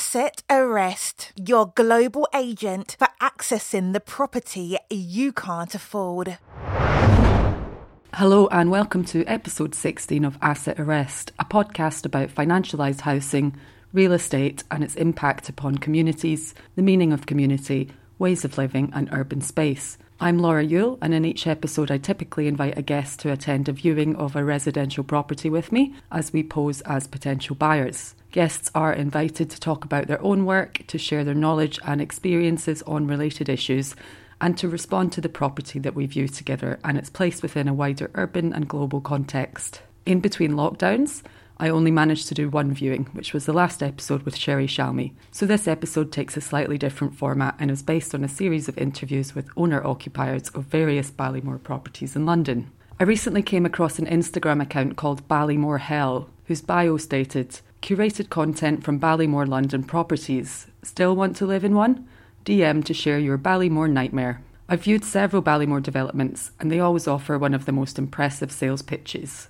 Asset 0.00 0.42
Arrest, 0.48 1.30
your 1.36 1.74
global 1.76 2.26
agent 2.34 2.96
for 2.98 3.08
accessing 3.20 3.92
the 3.92 4.00
property 4.00 4.78
you 4.88 5.30
can't 5.30 5.74
afford. 5.74 6.38
Hello, 8.14 8.48
and 8.50 8.70
welcome 8.70 9.04
to 9.04 9.26
episode 9.26 9.74
16 9.74 10.24
of 10.24 10.38
Asset 10.40 10.80
Arrest, 10.80 11.32
a 11.38 11.44
podcast 11.44 12.06
about 12.06 12.30
financialised 12.30 13.02
housing, 13.02 13.54
real 13.92 14.12
estate, 14.12 14.64
and 14.70 14.82
its 14.82 14.94
impact 14.94 15.50
upon 15.50 15.76
communities, 15.76 16.54
the 16.76 16.82
meaning 16.82 17.12
of 17.12 17.26
community, 17.26 17.90
ways 18.18 18.42
of 18.42 18.56
living, 18.56 18.90
and 18.94 19.10
urban 19.12 19.42
space. 19.42 19.98
I'm 20.18 20.38
Laura 20.38 20.64
Yule, 20.64 20.96
and 21.02 21.12
in 21.12 21.26
each 21.26 21.46
episode, 21.46 21.90
I 21.90 21.98
typically 21.98 22.48
invite 22.48 22.78
a 22.78 22.82
guest 22.82 23.20
to 23.20 23.32
attend 23.32 23.68
a 23.68 23.72
viewing 23.72 24.16
of 24.16 24.34
a 24.34 24.44
residential 24.44 25.04
property 25.04 25.50
with 25.50 25.70
me 25.70 25.94
as 26.10 26.32
we 26.32 26.42
pose 26.42 26.80
as 26.80 27.06
potential 27.06 27.54
buyers. 27.54 28.14
Guests 28.30 28.70
are 28.76 28.92
invited 28.92 29.50
to 29.50 29.58
talk 29.58 29.84
about 29.84 30.06
their 30.06 30.22
own 30.22 30.44
work, 30.44 30.82
to 30.86 30.98
share 30.98 31.24
their 31.24 31.34
knowledge 31.34 31.80
and 31.84 32.00
experiences 32.00 32.80
on 32.82 33.08
related 33.08 33.48
issues, 33.48 33.96
and 34.40 34.56
to 34.56 34.68
respond 34.68 35.12
to 35.12 35.20
the 35.20 35.28
property 35.28 35.80
that 35.80 35.94
we 35.94 36.06
view 36.06 36.28
together 36.28 36.78
and 36.84 36.96
its 36.96 37.10
place 37.10 37.42
within 37.42 37.66
a 37.66 37.74
wider 37.74 38.10
urban 38.14 38.52
and 38.52 38.68
global 38.68 39.00
context. 39.00 39.82
In 40.06 40.20
between 40.20 40.52
lockdowns, 40.52 41.22
I 41.58 41.68
only 41.68 41.90
managed 41.90 42.28
to 42.28 42.34
do 42.34 42.48
one 42.48 42.72
viewing, 42.72 43.06
which 43.12 43.34
was 43.34 43.46
the 43.46 43.52
last 43.52 43.82
episode 43.82 44.22
with 44.22 44.36
Sherry 44.36 44.66
Shalmy. 44.66 45.12
So 45.30 45.44
this 45.44 45.68
episode 45.68 46.10
takes 46.10 46.36
a 46.36 46.40
slightly 46.40 46.78
different 46.78 47.16
format 47.16 47.56
and 47.58 47.70
is 47.70 47.82
based 47.82 48.14
on 48.14 48.24
a 48.24 48.28
series 48.28 48.68
of 48.68 48.78
interviews 48.78 49.34
with 49.34 49.50
owner 49.56 49.84
occupiers 49.84 50.48
of 50.50 50.64
various 50.64 51.10
Ballymore 51.10 51.62
properties 51.62 52.16
in 52.16 52.24
London. 52.24 52.70
I 52.98 53.04
recently 53.04 53.42
came 53.42 53.66
across 53.66 53.98
an 53.98 54.06
Instagram 54.06 54.62
account 54.62 54.96
called 54.96 55.26
Ballymore 55.28 55.80
Hell, 55.80 56.30
whose 56.44 56.62
bio 56.62 56.96
stated 56.96 57.60
curated 57.82 58.28
content 58.28 58.84
from 58.84 59.00
Ballymore 59.00 59.48
London 59.48 59.84
properties. 59.84 60.66
Still 60.82 61.16
want 61.16 61.36
to 61.36 61.46
live 61.46 61.64
in 61.64 61.74
one? 61.74 62.08
DM 62.44 62.84
to 62.84 62.94
share 62.94 63.18
your 63.18 63.38
Ballymore 63.38 63.90
nightmare. 63.90 64.42
I've 64.68 64.84
viewed 64.84 65.04
several 65.04 65.42
Ballymore 65.42 65.82
developments, 65.82 66.52
and 66.60 66.70
they 66.70 66.78
always 66.78 67.08
offer 67.08 67.38
one 67.38 67.54
of 67.54 67.64
the 67.64 67.72
most 67.72 67.98
impressive 67.98 68.52
sales 68.52 68.82
pitches. 68.82 69.48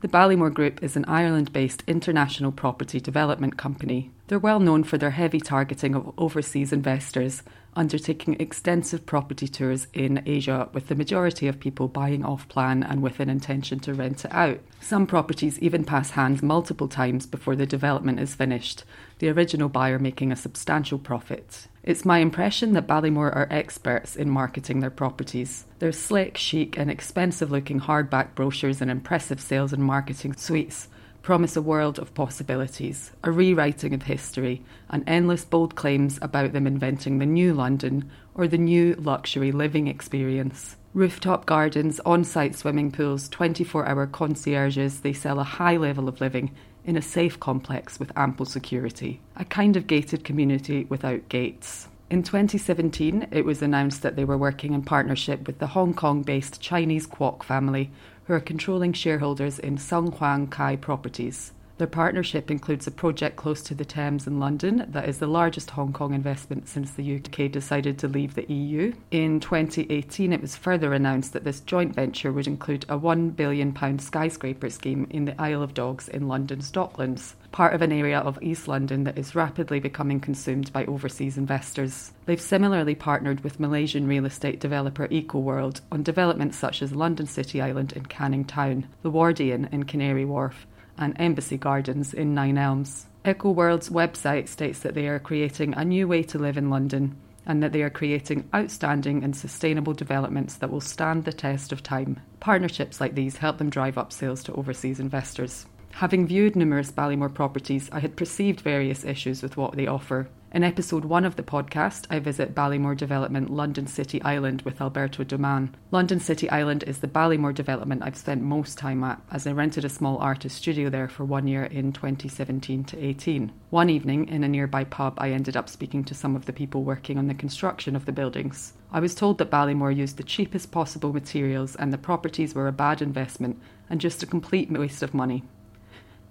The 0.00 0.08
Ballymore 0.08 0.52
Group 0.52 0.82
is 0.82 0.96
an 0.96 1.04
Ireland 1.04 1.52
based 1.52 1.84
international 1.86 2.52
property 2.52 2.98
development 2.98 3.56
company. 3.56 4.10
They're 4.26 4.38
well 4.38 4.60
known 4.60 4.82
for 4.82 4.98
their 4.98 5.10
heavy 5.10 5.40
targeting 5.40 5.94
of 5.94 6.12
overseas 6.18 6.72
investors, 6.72 7.42
undertaking 7.74 8.36
extensive 8.38 9.06
property 9.06 9.48
tours 9.48 9.86
in 9.92 10.22
Asia, 10.26 10.68
with 10.72 10.88
the 10.88 10.94
majority 10.94 11.48
of 11.48 11.60
people 11.60 11.88
buying 11.88 12.24
off 12.24 12.48
plan 12.48 12.82
and 12.82 13.02
with 13.02 13.20
an 13.20 13.30
intention 13.30 13.78
to 13.80 13.94
rent 13.94 14.24
it 14.24 14.32
out. 14.32 14.60
Some 14.80 15.06
properties 15.06 15.58
even 15.60 15.84
pass 15.84 16.10
hands 16.10 16.42
multiple 16.42 16.88
times 16.88 17.26
before 17.26 17.56
the 17.56 17.66
development 17.66 18.20
is 18.20 18.34
finished, 18.34 18.84
the 19.18 19.28
original 19.28 19.68
buyer 19.68 19.98
making 19.98 20.32
a 20.32 20.36
substantial 20.36 20.98
profit. 20.98 21.68
It's 21.82 22.04
my 22.04 22.18
impression 22.18 22.74
that 22.74 22.86
Ballymore 22.86 23.34
are 23.34 23.48
experts 23.50 24.16
in 24.16 24.30
marketing 24.30 24.80
their 24.80 24.90
properties. 24.90 25.64
Their 25.78 25.92
slick, 25.92 26.36
chic, 26.36 26.78
and 26.78 26.90
expensive 26.90 27.50
looking 27.50 27.80
hardback 27.80 28.34
brochures 28.34 28.80
and 28.80 28.90
impressive 28.90 29.40
sales 29.40 29.72
and 29.72 29.82
marketing 29.82 30.34
suites 30.34 30.88
promise 31.22 31.56
a 31.56 31.62
world 31.62 31.98
of 31.98 32.14
possibilities, 32.14 33.12
a 33.22 33.30
rewriting 33.30 33.94
of 33.94 34.02
history, 34.02 34.62
and 34.90 35.04
endless 35.06 35.44
bold 35.44 35.74
claims 35.74 36.18
about 36.20 36.52
them 36.52 36.66
inventing 36.66 37.18
the 37.18 37.26
new 37.26 37.54
London 37.54 38.10
or 38.34 38.48
the 38.48 38.58
new 38.58 38.94
luxury 38.94 39.52
living 39.52 39.86
experience. 39.86 40.76
Rooftop 40.94 41.46
gardens, 41.46 42.00
on 42.00 42.24
site 42.24 42.54
swimming 42.54 42.90
pools, 42.90 43.28
24 43.28 43.86
hour 43.86 44.06
concierges, 44.06 45.00
they 45.00 45.12
sell 45.12 45.40
a 45.40 45.44
high 45.44 45.76
level 45.76 46.08
of 46.08 46.20
living 46.20 46.50
in 46.84 46.96
a 46.96 47.02
safe 47.02 47.38
complex 47.38 47.98
with 47.98 48.12
ample 48.16 48.44
security, 48.44 49.20
a 49.36 49.44
kind 49.44 49.76
of 49.76 49.86
gated 49.86 50.24
community 50.24 50.84
without 50.84 51.28
gates. 51.28 51.88
In 52.10 52.22
2017, 52.22 53.28
it 53.30 53.46
was 53.46 53.62
announced 53.62 54.02
that 54.02 54.16
they 54.16 54.24
were 54.26 54.36
working 54.36 54.74
in 54.74 54.82
partnership 54.82 55.46
with 55.46 55.60
the 55.60 55.68
Hong 55.68 55.94
Kong 55.94 56.22
based 56.22 56.60
Chinese 56.60 57.06
Kwok 57.06 57.42
family, 57.42 57.90
who 58.24 58.34
are 58.34 58.40
controlling 58.40 58.92
shareholders 58.92 59.58
in 59.58 59.78
Sun 59.78 60.12
Hung 60.12 60.46
Kai 60.46 60.76
Properties. 60.76 61.52
Their 61.82 61.88
partnership 61.88 62.48
includes 62.48 62.86
a 62.86 62.92
project 62.92 63.34
close 63.34 63.60
to 63.62 63.74
the 63.74 63.84
Thames 63.84 64.28
in 64.28 64.38
London 64.38 64.86
that 64.90 65.08
is 65.08 65.18
the 65.18 65.26
largest 65.26 65.70
Hong 65.70 65.92
Kong 65.92 66.14
investment 66.14 66.68
since 66.68 66.92
the 66.92 67.16
UK 67.16 67.50
decided 67.50 67.98
to 67.98 68.06
leave 68.06 68.36
the 68.36 68.48
EU. 68.48 68.92
In 69.10 69.40
2018, 69.40 70.32
it 70.32 70.40
was 70.40 70.54
further 70.54 70.94
announced 70.94 71.32
that 71.32 71.42
this 71.42 71.58
joint 71.58 71.92
venture 71.92 72.30
would 72.30 72.46
include 72.46 72.84
a 72.84 72.96
£1 72.96 73.34
billion 73.34 73.98
skyscraper 73.98 74.70
scheme 74.70 75.08
in 75.10 75.24
the 75.24 75.42
Isle 75.42 75.60
of 75.60 75.74
Dogs 75.74 76.08
in 76.08 76.28
London's 76.28 76.70
Docklands, 76.70 77.34
part 77.50 77.74
of 77.74 77.82
an 77.82 77.90
area 77.90 78.20
of 78.20 78.40
East 78.40 78.68
London 78.68 79.02
that 79.02 79.18
is 79.18 79.34
rapidly 79.34 79.80
becoming 79.80 80.20
consumed 80.20 80.72
by 80.72 80.84
overseas 80.84 81.36
investors. 81.36 82.12
They've 82.26 82.40
similarly 82.40 82.94
partnered 82.94 83.42
with 83.42 83.58
Malaysian 83.58 84.06
real 84.06 84.24
estate 84.24 84.60
developer 84.60 85.08
EcoWorld 85.08 85.80
on 85.90 86.04
developments 86.04 86.56
such 86.56 86.80
as 86.80 86.94
London 86.94 87.26
City 87.26 87.60
Island 87.60 87.92
in 87.94 88.06
Canning 88.06 88.44
Town, 88.44 88.86
the 89.02 89.10
Wardian 89.10 89.72
in 89.72 89.82
Canary 89.82 90.24
Wharf, 90.24 90.64
and 91.02 91.14
Embassy 91.18 91.58
Gardens 91.58 92.14
in 92.14 92.34
Nine 92.34 92.56
Elms. 92.56 93.06
EcoWorld's 93.24 93.88
website 93.88 94.48
states 94.48 94.78
that 94.80 94.94
they 94.94 95.08
are 95.08 95.18
creating 95.18 95.74
a 95.74 95.84
new 95.84 96.08
way 96.08 96.22
to 96.22 96.38
live 96.38 96.56
in 96.56 96.70
London 96.70 97.16
and 97.44 97.62
that 97.62 97.72
they 97.72 97.82
are 97.82 97.90
creating 97.90 98.48
outstanding 98.54 99.24
and 99.24 99.34
sustainable 99.36 99.94
developments 99.94 100.54
that 100.56 100.70
will 100.70 100.80
stand 100.80 101.24
the 101.24 101.32
test 101.32 101.72
of 101.72 101.82
time. 101.82 102.20
Partnerships 102.40 103.00
like 103.00 103.14
these 103.14 103.38
help 103.38 103.58
them 103.58 103.70
drive 103.70 103.98
up 103.98 104.12
sales 104.12 104.44
to 104.44 104.52
overseas 104.54 105.00
investors. 105.00 105.66
Having 105.96 106.26
viewed 106.26 106.56
numerous 106.56 106.90
Ballymore 106.90 107.32
properties, 107.32 107.88
I 107.92 108.00
had 108.00 108.16
perceived 108.16 108.60
various 108.60 109.04
issues 109.04 109.42
with 109.42 109.56
what 109.56 109.76
they 109.76 109.86
offer. 109.86 110.28
In 110.50 110.64
episode 110.64 111.04
one 111.04 111.24
of 111.24 111.36
the 111.36 111.42
podcast, 111.42 112.06
I 112.10 112.18
visit 112.18 112.54
Ballymore 112.54 112.96
Development 112.96 113.48
London 113.48 113.86
City 113.86 114.20
Island 114.22 114.62
with 114.62 114.80
Alberto 114.80 115.22
Duman. 115.22 115.70
London 115.90 116.18
City 116.18 116.50
Island 116.50 116.82
is 116.86 116.98
the 116.98 117.06
Ballymore 117.06 117.54
development 117.54 118.02
I've 118.02 118.16
spent 118.16 118.42
most 118.42 118.76
time 118.76 119.04
at, 119.04 119.20
as 119.30 119.46
I 119.46 119.52
rented 119.52 119.84
a 119.84 119.88
small 119.88 120.18
artist 120.18 120.56
studio 120.56 120.90
there 120.90 121.08
for 121.08 121.24
one 121.24 121.46
year 121.46 121.64
in 121.64 121.92
2017 121.92 122.84
to 122.84 122.98
18. 123.02 123.52
One 123.70 123.88
evening, 123.88 124.28
in 124.28 124.44
a 124.44 124.48
nearby 124.48 124.84
pub, 124.84 125.14
I 125.18 125.30
ended 125.30 125.56
up 125.56 125.68
speaking 125.68 126.04
to 126.04 126.14
some 126.14 126.34
of 126.34 126.46
the 126.46 126.52
people 126.52 126.82
working 126.82 127.16
on 127.16 127.28
the 127.28 127.34
construction 127.34 127.94
of 127.94 128.06
the 128.06 128.12
buildings. 128.12 128.72
I 128.90 129.00
was 129.00 129.14
told 129.14 129.38
that 129.38 129.50
Ballymore 129.50 129.96
used 129.96 130.16
the 130.16 130.22
cheapest 130.22 130.70
possible 130.70 131.12
materials 131.12 131.76
and 131.76 131.92
the 131.92 131.98
properties 131.98 132.54
were 132.54 132.68
a 132.68 132.72
bad 132.72 133.00
investment 133.00 133.58
and 133.88 134.00
just 134.00 134.22
a 134.22 134.26
complete 134.26 134.70
waste 134.70 135.02
of 135.02 135.14
money. 135.14 135.44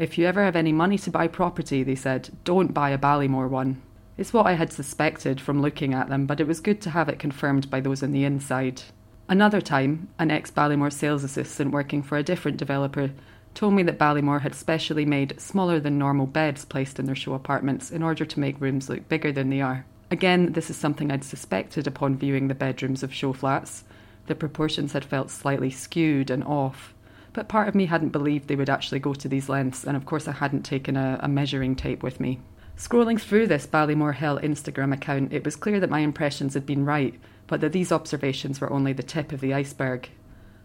If 0.01 0.17
you 0.17 0.25
ever 0.25 0.44
have 0.44 0.56
any 0.56 0.72
money 0.72 0.97
to 0.97 1.12
buy 1.12 1.28
property, 1.28 1.84
they 1.84 1.94
said, 1.94 2.31
don't 2.44 2.73
buy 2.73 2.89
a 2.89 2.97
Ballymore 2.97 3.47
one. 3.47 3.84
It's 4.17 4.34
what 4.34 4.47
I 4.47 4.53
had 4.53 4.73
suspected 4.73 5.39
from 5.39 5.62
looking 5.62 5.94
at 5.94 6.09
them, 6.09 6.25
but 6.25 6.39
it 6.39 6.47
was 6.47 6.59
good 6.59 6.81
to 6.81 6.89
have 6.89 7.07
it 7.07 7.19
confirmed 7.19 7.69
by 7.69 7.81
those 7.81 8.01
on 8.01 8.12
the 8.12 8.23
inside. 8.23 8.81
Another 9.29 9.62
time, 9.62 10.09
an 10.17 10.31
ex 10.31 10.50
Ballymore 10.50 10.91
sales 10.91 11.23
assistant 11.23 11.69
working 11.69 12.01
for 12.01 12.17
a 12.17 12.23
different 12.23 12.57
developer 12.57 13.12
told 13.53 13.75
me 13.75 13.84
that 13.84 14.00
Ballymore 14.00 14.41
had 14.41 14.56
specially 14.56 15.06
made 15.06 15.39
smaller 15.39 15.79
than 15.79 16.00
normal 16.00 16.25
beds 16.25 16.66
placed 16.66 16.97
in 16.97 17.06
their 17.06 17.13
show 17.13 17.35
apartments 17.35 17.91
in 17.91 18.01
order 18.01 18.25
to 18.25 18.39
make 18.39 18.59
rooms 18.59 18.89
look 18.89 19.07
bigger 19.07 19.31
than 19.31 19.51
they 19.51 19.62
are. 19.62 19.85
Again, 20.09 20.53
this 20.53 20.72
is 20.72 20.78
something 20.78 21.12
I'd 21.12 21.23
suspected 21.23 21.85
upon 21.85 22.18
viewing 22.18 22.47
the 22.47 22.56
bedrooms 22.56 23.03
of 23.03 23.13
show 23.13 23.33
flats. 23.33 23.83
The 24.25 24.33
proportions 24.33 24.94
had 24.94 25.06
felt 25.06 25.29
slightly 25.29 25.69
skewed 25.69 26.31
and 26.31 26.44
off, 26.44 26.95
but 27.34 27.47
part 27.47 27.68
of 27.68 27.75
me 27.75 27.86
hadn't 27.86 28.09
believed 28.09 28.47
they 28.47 28.56
would 28.56 28.69
actually 28.69 29.00
go 29.00 29.14
to 29.14 29.28
these 29.28 29.50
lengths, 29.50 29.84
and 29.84 29.96
of 29.96 30.06
course, 30.06 30.28
I 30.28 30.34
hadn't 30.34 30.64
taken 30.64 30.97
a, 30.97 31.19
a 31.22 31.28
measuring 31.28 31.75
tape 31.75 32.03
with 32.03 32.19
me. 32.19 32.40
Scrolling 32.78 33.19
through 33.19 33.47
this 33.47 33.68
Ballymore 33.68 34.16
Hell 34.16 34.40
Instagram 34.40 34.94
account, 34.94 35.34
it 35.34 35.46
was 35.46 35.56
clear 35.56 35.80
that 35.80 35.90
my 35.90 36.00
impressions 36.00 36.53
had 36.53 36.66
been 36.66 36.86
right, 36.86 37.19
but 37.47 37.62
that 37.62 37.74
these 37.74 37.92
observations 37.92 38.59
were 38.59 38.72
only 38.72 38.94
the 38.94 39.03
tip 39.03 39.31
of 39.31 39.40
the 39.40 39.53
iceberg. 39.53 40.09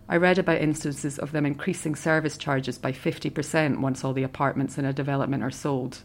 I 0.09 0.17
read 0.17 0.39
about 0.39 0.61
instances 0.61 1.19
of 1.19 1.33
them 1.33 1.45
increasing 1.45 1.95
service 1.95 2.39
charges 2.39 2.79
by 2.79 2.93
50% 2.93 3.81
once 3.81 4.05
all 4.05 4.13
the 4.13 4.23
apartments 4.23 4.79
in 4.79 4.85
a 4.85 4.93
development 4.93 5.43
are 5.43 5.51
sold, 5.51 6.03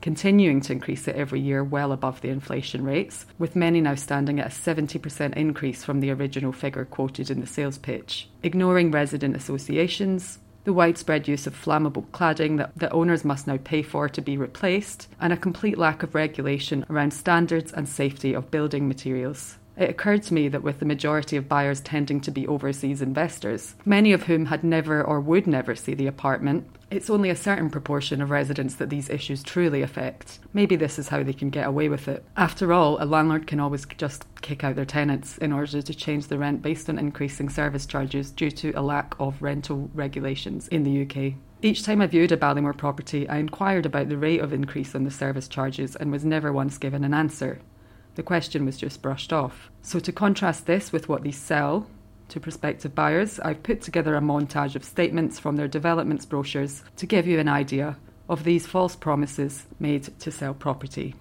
continuing 0.00 0.60
to 0.62 0.72
increase 0.72 1.06
it 1.06 1.16
every 1.16 1.40
year 1.40 1.62
well 1.62 1.92
above 1.92 2.20
the 2.20 2.28
inflation 2.28 2.84
rates, 2.84 3.26
with 3.38 3.56
many 3.56 3.80
now 3.80 3.94
standing 3.94 4.40
at 4.40 4.46
a 4.46 4.50
70% 4.50 5.36
increase 5.36 5.84
from 5.84 6.00
the 6.00 6.10
original 6.10 6.52
figure 6.52 6.84
quoted 6.84 7.30
in 7.30 7.40
the 7.40 7.46
sales 7.46 7.78
pitch, 7.78 8.28
ignoring 8.42 8.90
resident 8.90 9.36
associations, 9.36 10.38
the 10.64 10.72
widespread 10.72 11.26
use 11.26 11.46
of 11.46 11.54
flammable 11.54 12.06
cladding 12.08 12.58
that 12.58 12.76
the 12.76 12.90
owners 12.90 13.24
must 13.24 13.46
now 13.46 13.58
pay 13.62 13.82
for 13.82 14.08
to 14.08 14.20
be 14.20 14.36
replaced, 14.36 15.08
and 15.20 15.32
a 15.32 15.36
complete 15.36 15.78
lack 15.78 16.02
of 16.02 16.14
regulation 16.14 16.84
around 16.90 17.12
standards 17.12 17.72
and 17.72 17.88
safety 17.88 18.34
of 18.34 18.50
building 18.50 18.86
materials. 18.86 19.56
It 19.76 19.90
occurred 19.90 20.22
to 20.24 20.34
me 20.34 20.48
that 20.48 20.62
with 20.62 20.78
the 20.78 20.84
majority 20.84 21.36
of 21.36 21.48
buyers 21.48 21.80
tending 21.80 22.20
to 22.22 22.30
be 22.30 22.46
overseas 22.46 23.00
investors, 23.00 23.74
many 23.84 24.12
of 24.12 24.24
whom 24.24 24.46
had 24.46 24.64
never 24.64 25.02
or 25.02 25.20
would 25.20 25.46
never 25.46 25.74
see 25.74 25.94
the 25.94 26.06
apartment, 26.06 26.66
it's 26.90 27.08
only 27.08 27.30
a 27.30 27.36
certain 27.36 27.70
proportion 27.70 28.20
of 28.20 28.30
residents 28.30 28.74
that 28.74 28.90
these 28.90 29.08
issues 29.08 29.44
truly 29.44 29.80
affect. 29.80 30.40
Maybe 30.52 30.74
this 30.74 30.98
is 30.98 31.08
how 31.08 31.22
they 31.22 31.32
can 31.32 31.48
get 31.48 31.68
away 31.68 31.88
with 31.88 32.08
it. 32.08 32.24
After 32.36 32.72
all, 32.72 33.00
a 33.00 33.06
landlord 33.06 33.46
can 33.46 33.60
always 33.60 33.86
just 33.96 34.24
kick 34.40 34.64
out 34.64 34.74
their 34.74 34.84
tenants 34.84 35.38
in 35.38 35.52
order 35.52 35.80
to 35.80 35.94
change 35.94 36.26
the 36.26 36.38
rent 36.38 36.62
based 36.62 36.90
on 36.90 36.98
increasing 36.98 37.48
service 37.48 37.86
charges 37.86 38.32
due 38.32 38.50
to 38.50 38.72
a 38.72 38.82
lack 38.82 39.14
of 39.20 39.40
rental 39.40 39.88
regulations 39.94 40.66
in 40.68 40.82
the 40.82 41.02
UK. 41.02 41.34
Each 41.62 41.84
time 41.84 42.00
I 42.00 42.06
viewed 42.06 42.32
a 42.32 42.36
Ballymore 42.36 42.76
property, 42.76 43.28
I 43.28 43.36
inquired 43.36 43.86
about 43.86 44.08
the 44.08 44.16
rate 44.16 44.40
of 44.40 44.52
increase 44.52 44.94
on 44.94 45.04
the 45.04 45.10
service 45.10 45.46
charges 45.46 45.94
and 45.94 46.10
was 46.10 46.24
never 46.24 46.52
once 46.52 46.78
given 46.78 47.04
an 47.04 47.14
answer. 47.14 47.60
The 48.20 48.24
question 48.24 48.66
was 48.66 48.76
just 48.76 49.00
brushed 49.00 49.32
off. 49.32 49.70
So, 49.80 49.98
to 49.98 50.12
contrast 50.12 50.66
this 50.66 50.92
with 50.92 51.08
what 51.08 51.22
these 51.22 51.38
sell 51.38 51.86
to 52.28 52.38
prospective 52.38 52.94
buyers, 52.94 53.40
I've 53.40 53.62
put 53.62 53.80
together 53.80 54.14
a 54.14 54.20
montage 54.20 54.76
of 54.76 54.84
statements 54.84 55.38
from 55.38 55.56
their 55.56 55.68
developments 55.68 56.26
brochures 56.26 56.82
to 56.96 57.06
give 57.06 57.26
you 57.26 57.38
an 57.38 57.48
idea 57.48 57.96
of 58.28 58.44
these 58.44 58.66
false 58.66 58.94
promises 58.94 59.64
made 59.78 60.02
to 60.20 60.30
sell 60.30 60.52
property. 60.52 61.14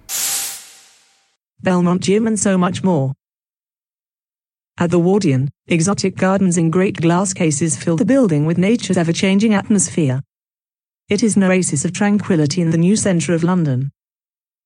Belmont 1.62 2.02
Gym 2.02 2.28
and 2.28 2.38
so 2.38 2.58
much 2.58 2.84
more. 2.84 3.14
At 4.78 4.92
the 4.92 5.00
Wardian, 5.00 5.48
exotic 5.68 6.18
gardens 6.18 6.58
in 6.58 6.70
great 6.70 7.00
glass 7.00 7.32
cases 7.32 7.82
fill 7.82 7.96
the 7.96 8.04
building 8.04 8.46
with 8.46 8.58
nature's 8.58 8.98
ever 8.98 9.14
changing 9.14 9.54
atmosphere. 9.54 10.22
It 11.08 11.24
is 11.24 11.38
an 11.38 11.44
oasis 11.44 11.86
of 11.86 11.94
tranquility 11.94 12.62
in 12.62 12.72
the 12.72 12.78
new 12.78 12.98
centre 12.98 13.34
of 13.34 13.42
London. 13.42 13.94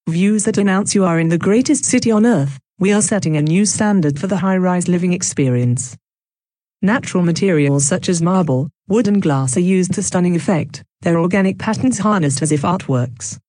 Views 0.08 0.44
that 0.44 0.58
announce 0.58 0.94
you 0.94 1.06
are 1.06 1.18
in 1.18 1.30
the 1.30 1.38
greatest 1.38 1.86
city 1.86 2.12
on 2.12 2.26
earth, 2.26 2.60
we 2.78 2.92
are 2.92 3.02
setting 3.02 3.38
a 3.38 3.42
new 3.42 3.66
standard 3.66 4.20
for 4.20 4.28
the 4.28 4.36
high 4.36 4.58
rise 4.58 4.90
living 4.90 5.14
experience. 5.14 5.96
Natural 6.82 7.24
materials 7.24 7.86
such 7.86 8.10
as 8.10 8.22
marble, 8.22 8.70
wood, 8.90 9.08
and 9.08 9.22
glass 9.22 9.56
are 9.56 9.62
used 9.62 9.94
to 9.94 10.04
stunning 10.04 10.36
effect, 10.36 10.84
their 11.04 11.18
organic 11.18 11.58
patterns 11.58 12.00
harnessed 12.00 12.42
as 12.42 12.52
if 12.52 12.64
artworks. 12.64 13.40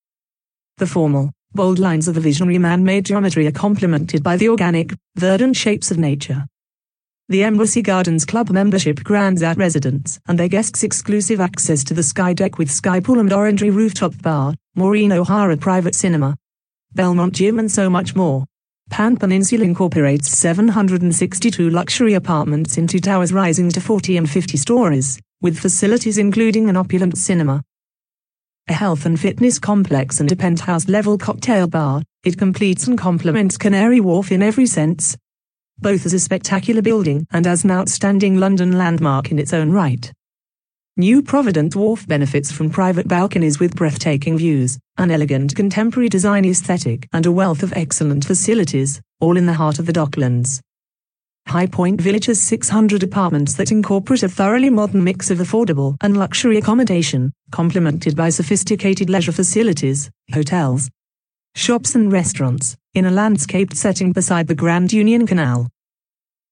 The 0.79 0.87
formal, 0.87 1.33
bold 1.55 1.81
lines 1.81 2.07
of 2.07 2.15
the 2.15 2.21
visionary 2.21 2.59
man 2.59 2.85
made 2.85 3.07
geometry 3.07 3.49
are 3.49 3.53
complemented 3.53 4.23
by 4.23 4.37
the 4.37 4.49
organic, 4.49 4.95
verdant 5.17 5.57
shapes 5.57 5.91
of 5.91 5.99
nature. 5.99 6.47
The 7.29 7.43
Embassy 7.43 7.83
Gardens 7.83 8.25
Club 8.25 8.51
membership 8.51 9.03
grants 9.03 9.43
our 9.43 9.55
residents 9.55 10.21
and 10.29 10.39
their 10.39 10.47
guests 10.47 10.85
exclusive 10.85 11.41
access 11.41 11.83
to 11.83 11.95
the 11.95 12.03
Sky 12.05 12.33
Deck 12.33 12.59
with 12.59 12.71
Sky 12.71 13.01
Pool 13.01 13.19
and 13.19 13.33
Orangery 13.33 13.71
Rooftop 13.71 14.23
Bar, 14.23 14.55
Maureen 14.77 15.11
O'Hara 15.11 15.57
Private 15.57 15.97
Cinema, 15.97 16.37
Belmont 16.95 17.35
Gym 17.35 17.59
and 17.59 17.71
so 17.71 17.91
much 17.91 18.15
more. 18.15 18.45
Pan 18.91 19.17
Peninsula 19.17 19.65
incorporates 19.65 20.31
762 20.31 21.71
luxury 21.71 22.15
apartments 22.15 22.79
in 22.79 22.87
two 22.87 23.01
towers 23.01 23.33
rising 23.33 23.71
to 23.71 23.81
40 23.81 24.17
and 24.17 24.31
50 24.31 24.57
stories, 24.57 25.19
with 25.41 25.59
facilities 25.59 26.19
including 26.19 26.69
an 26.69 26.77
opulent 26.77 27.19
cinema, 27.19 27.63
a 28.67 28.73
health 28.73 29.05
and 29.05 29.21
fitness 29.21 29.59
complex 29.59 30.21
and 30.21 30.33
a 30.33 30.37
penthouse 30.37 30.89
level 30.89 31.19
cocktail 31.19 31.67
bar, 31.67 32.03
it 32.25 32.39
completes 32.39 32.87
and 32.87 32.97
complements 32.97 33.59
Canary 33.59 34.01
Wharf 34.01 34.33
in 34.33 34.43
every 34.43 34.65
sense, 34.65 35.19
both 35.79 36.07
as 36.07 36.15
a 36.15 36.19
spectacular 36.19 36.81
building 36.81 37.27
and 37.31 37.47
as 37.47 37.65
an 37.65 37.71
outstanding 37.71 38.41
London 38.41 38.79
landmark 38.79 39.31
in 39.31 39.39
its 39.39 39.53
own 39.53 39.71
right. 39.71 40.11
New 40.97 41.23
Providence 41.23 41.75
Wharf 41.75 42.07
benefits 42.07 42.53
from 42.53 42.71
private 42.71 43.09
balconies 43.09 43.59
with 43.59 43.75
breathtaking 43.75 44.39
views, 44.39 44.79
an 44.97 45.11
elegant 45.11 45.57
contemporary 45.57 46.09
design 46.09 46.45
aesthetic, 46.45 47.09
and 47.13 47.27
a 47.27 47.33
wealth 47.33 47.65
of 47.65 47.73
excellent 47.73 48.25
facilities, 48.25 49.01
all 49.19 49.37
in 49.37 49.47
the 49.47 49.55
heart 49.55 49.81
of 49.81 49.87
the 49.87 49.93
Docklands. 49.93 50.61
High 51.49 51.67
Point 51.67 52.01
Village 52.01 52.27
has 52.27 52.41
600 52.41 53.03
apartments 53.03 53.55
that 53.55 53.73
incorporate 53.73 54.23
a 54.23 54.29
thoroughly 54.29 54.71
modern 54.71 55.03
mix 55.03 55.33
of 55.33 55.39
affordable 55.39 55.97
and 56.01 56.17
luxury 56.17 56.59
accommodation, 56.59 57.33
complemented 57.51 58.15
by 58.17 58.29
sophisticated 58.29 59.11
leisure 59.11 59.33
facilities, 59.33 60.13
hotels, 60.33 60.89
shops 61.57 61.97
and 61.97 62.13
restaurants, 62.13 62.77
in 62.95 63.05
a 63.05 63.11
landscaped 63.11 63.77
setting 63.77 64.13
beside 64.13 64.47
the 64.47 64.55
Grand 64.55 64.93
Union 64.93 65.27
Canal. 65.27 65.69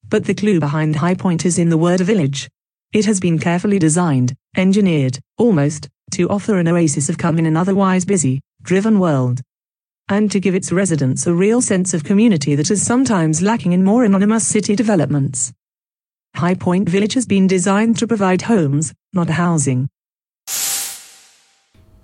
But 0.08 0.24
the 0.24 0.34
clue 0.34 0.58
behind 0.58 0.96
High 0.96 1.14
Point 1.14 1.46
is 1.46 1.60
in 1.60 1.68
the 1.68 1.78
word 1.78 2.00
village. 2.00 2.48
It 2.92 3.06
has 3.06 3.20
been 3.20 3.38
carefully 3.38 3.78
designed, 3.78 4.34
engineered, 4.54 5.18
almost, 5.38 5.88
to 6.10 6.28
offer 6.28 6.58
an 6.58 6.68
oasis 6.68 7.08
of 7.08 7.16
calm 7.16 7.38
in 7.38 7.46
an 7.46 7.56
otherwise 7.56 8.04
busy, 8.04 8.42
driven 8.62 8.98
world. 8.98 9.40
And 10.10 10.30
to 10.30 10.38
give 10.38 10.54
its 10.54 10.70
residents 10.70 11.26
a 11.26 11.32
real 11.32 11.62
sense 11.62 11.94
of 11.94 12.04
community 12.04 12.54
that 12.54 12.70
is 12.70 12.84
sometimes 12.84 13.40
lacking 13.40 13.72
in 13.72 13.82
more 13.82 14.04
anonymous 14.04 14.46
city 14.46 14.76
developments. 14.76 15.54
High 16.36 16.54
Point 16.54 16.86
Village 16.86 17.14
has 17.14 17.24
been 17.24 17.46
designed 17.46 17.96
to 17.96 18.06
provide 18.06 18.42
homes, 18.42 18.92
not 19.14 19.30
housing. 19.30 19.88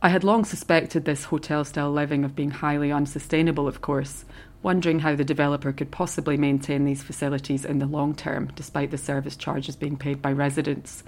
I 0.00 0.08
had 0.08 0.25
long 0.25 0.46
suspected 0.46 1.05
this 1.05 1.25
hotel 1.25 1.64
style 1.64 1.93
living 1.93 2.25
of 2.25 2.35
being 2.35 2.50
highly 2.50 2.90
unsustainable, 2.90 3.69
of 3.69 3.82
course, 3.82 4.25
wondering 4.62 5.00
how 5.00 5.14
the 5.14 5.25
developer 5.25 5.72
could 5.72 5.90
possibly 5.90 6.37
maintain 6.37 6.84
these 6.84 7.02
facilities 7.02 7.64
in 7.64 7.78
the 7.78 7.87
long 7.87 8.14
term, 8.14 8.50
despite 8.55 8.90
the 8.90 8.99
service 8.99 9.37
charges 9.37 9.76
being 9.76 9.96
paid 9.96 10.20
by 10.20 10.32
residents. 10.32 11.02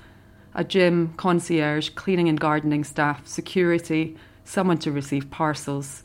A 0.55 0.64
gym, 0.64 1.14
concierge, 1.17 1.91
cleaning 1.91 2.29
and 2.29 2.38
gardening 2.41 2.85
staff, 2.85 3.26
security, 3.26 4.17
someone 4.44 4.79
to 4.79 4.93
receive 4.93 5.31
parcels. 5.31 6.02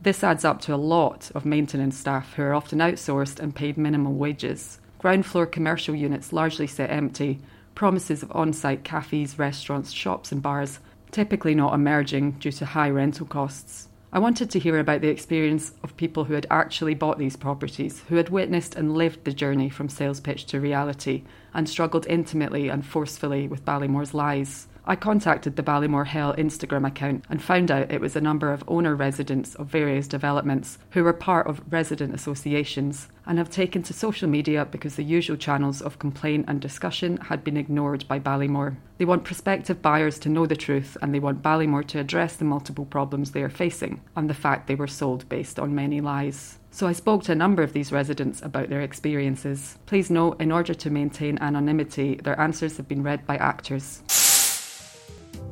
This 0.00 0.24
adds 0.24 0.44
up 0.44 0.60
to 0.62 0.74
a 0.74 0.76
lot 0.76 1.30
of 1.34 1.44
maintenance 1.44 1.96
staff 1.98 2.34
who 2.34 2.42
are 2.42 2.54
often 2.54 2.78
outsourced 2.78 3.38
and 3.40 3.54
paid 3.54 3.76
minimal 3.76 4.14
wages. 4.14 4.80
Ground 4.98 5.26
floor 5.26 5.46
commercial 5.46 5.94
units 5.94 6.32
largely 6.32 6.66
sit 6.66 6.90
empty, 6.90 7.40
promises 7.74 8.22
of 8.22 8.30
on 8.32 8.52
site 8.52 8.84
cafes, 8.84 9.38
restaurants, 9.38 9.90
shops, 9.92 10.32
and 10.32 10.42
bars 10.42 10.78
typically 11.12 11.54
not 11.54 11.74
emerging 11.74 12.32
due 12.32 12.50
to 12.50 12.64
high 12.66 12.90
rental 12.90 13.26
costs. 13.26 13.88
I 14.14 14.18
wanted 14.18 14.50
to 14.50 14.58
hear 14.58 14.78
about 14.78 15.00
the 15.00 15.08
experience 15.08 15.72
of 15.82 15.96
people 15.96 16.24
who 16.24 16.34
had 16.34 16.46
actually 16.50 16.92
bought 16.92 17.18
these 17.18 17.36
properties, 17.36 18.02
who 18.08 18.16
had 18.16 18.28
witnessed 18.28 18.74
and 18.74 18.94
lived 18.94 19.24
the 19.24 19.32
journey 19.32 19.70
from 19.70 19.88
sales 19.88 20.20
pitch 20.20 20.44
to 20.46 20.60
reality, 20.60 21.22
and 21.54 21.68
struggled 21.68 22.06
intimately 22.06 22.68
and 22.68 22.84
forcefully 22.84 23.48
with 23.48 23.64
Ballymore's 23.64 24.14
lies. 24.14 24.68
I 24.84 24.96
contacted 24.96 25.54
the 25.54 25.62
Ballymore 25.62 26.06
Hell 26.06 26.34
Instagram 26.34 26.84
account 26.84 27.24
and 27.30 27.40
found 27.40 27.70
out 27.70 27.92
it 27.92 28.00
was 28.00 28.16
a 28.16 28.20
number 28.20 28.52
of 28.52 28.64
owner 28.66 28.96
residents 28.96 29.54
of 29.54 29.68
various 29.68 30.08
developments 30.08 30.76
who 30.90 31.04
were 31.04 31.12
part 31.12 31.46
of 31.46 31.62
resident 31.70 32.12
associations 32.12 33.08
and 33.24 33.38
have 33.38 33.48
taken 33.48 33.84
to 33.84 33.92
social 33.92 34.28
media 34.28 34.64
because 34.64 34.96
the 34.96 35.04
usual 35.04 35.36
channels 35.36 35.80
of 35.82 36.00
complaint 36.00 36.46
and 36.48 36.60
discussion 36.60 37.16
had 37.18 37.44
been 37.44 37.56
ignored 37.56 38.08
by 38.08 38.18
Ballymore. 38.18 38.76
They 38.98 39.04
want 39.04 39.22
prospective 39.22 39.80
buyers 39.80 40.18
to 40.18 40.28
know 40.28 40.46
the 40.46 40.56
truth 40.56 40.96
and 41.00 41.14
they 41.14 41.20
want 41.20 41.42
Ballymore 41.42 41.86
to 41.86 42.00
address 42.00 42.34
the 42.34 42.44
multiple 42.44 42.84
problems 42.84 43.30
they 43.30 43.42
are 43.42 43.48
facing 43.48 44.00
and 44.16 44.28
the 44.28 44.34
fact 44.34 44.66
they 44.66 44.74
were 44.74 44.88
sold 44.88 45.28
based 45.28 45.60
on 45.60 45.76
many 45.76 46.00
lies. 46.00 46.58
So 46.74 46.86
I 46.86 46.92
spoke 46.92 47.22
to 47.24 47.32
a 47.32 47.34
number 47.34 47.62
of 47.62 47.74
these 47.74 47.92
residents 47.92 48.40
about 48.40 48.70
their 48.70 48.80
experiences. 48.80 49.76
Please 49.84 50.10
note, 50.10 50.40
in 50.40 50.50
order 50.50 50.72
to 50.72 50.88
maintain 50.88 51.36
anonymity, 51.38 52.14
their 52.14 52.40
answers 52.40 52.78
have 52.78 52.88
been 52.88 53.02
read 53.02 53.26
by 53.26 53.36
actors. 53.36 54.02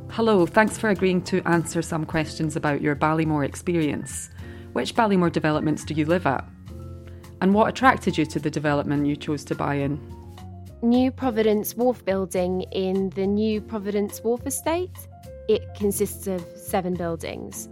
Hello, 0.09 0.47
thanks 0.47 0.79
for 0.79 0.89
agreeing 0.89 1.21
to 1.25 1.47
answer 1.47 1.83
some 1.83 2.07
questions 2.07 2.57
about 2.57 2.81
your 2.81 2.97
Ballymore 2.97 3.45
experience. 3.45 4.31
Which 4.73 4.95
Ballymore 4.95 5.31
developments 5.31 5.85
do 5.85 5.93
you 5.93 6.07
live 6.07 6.27
at? 6.27 6.43
And 7.43 7.53
what 7.53 7.69
attracted 7.69 8.17
you 8.17 8.25
to 8.25 8.41
the 8.41 8.50
development 8.50 9.07
you 9.07 9.15
chose 9.15 9.45
to 9.45 9.55
buy 9.55 9.75
in? 9.75 10.00
New 10.81 11.11
Providence 11.11 11.77
Wharf 11.77 12.03
building 12.07 12.62
in 12.73 13.11
the 13.11 13.27
New 13.27 13.61
Providence 13.61 14.25
Wharf 14.25 14.47
estate. 14.47 14.97
It 15.50 15.75
consists 15.75 16.27
of 16.27 16.43
seven 16.57 16.95
buildings. 16.95 17.69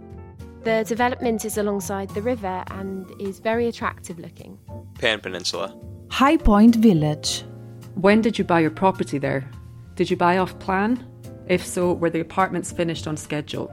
The 0.63 0.83
development 0.87 1.45
is 1.45 1.57
alongside 1.57 2.09
the 2.09 2.21
river 2.21 2.63
and 2.71 3.09
is 3.19 3.39
very 3.39 3.67
attractive 3.67 4.19
looking. 4.19 4.59
Pan 4.99 5.21
Peninsula. 5.21 5.73
High 6.11 6.37
Point 6.37 6.75
Village. 6.75 7.45
When 7.95 8.21
did 8.21 8.37
you 8.37 8.43
buy 8.43 8.59
your 8.59 8.71
property 8.71 9.17
there? 9.19 9.49
Did 9.95 10.09
you 10.09 10.17
buy 10.17 10.37
off 10.37 10.57
plan? 10.59 11.05
If 11.47 11.65
so, 11.65 11.93
were 11.93 12.09
the 12.09 12.19
apartments 12.19 12.71
finished 12.71 13.07
on 13.07 13.15
schedule? 13.15 13.71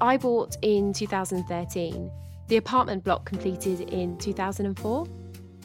I 0.00 0.16
bought 0.16 0.56
in 0.62 0.92
2013. 0.92 2.10
The 2.48 2.56
apartment 2.56 3.04
block 3.04 3.24
completed 3.24 3.80
in 3.80 4.18
2004. 4.18 5.06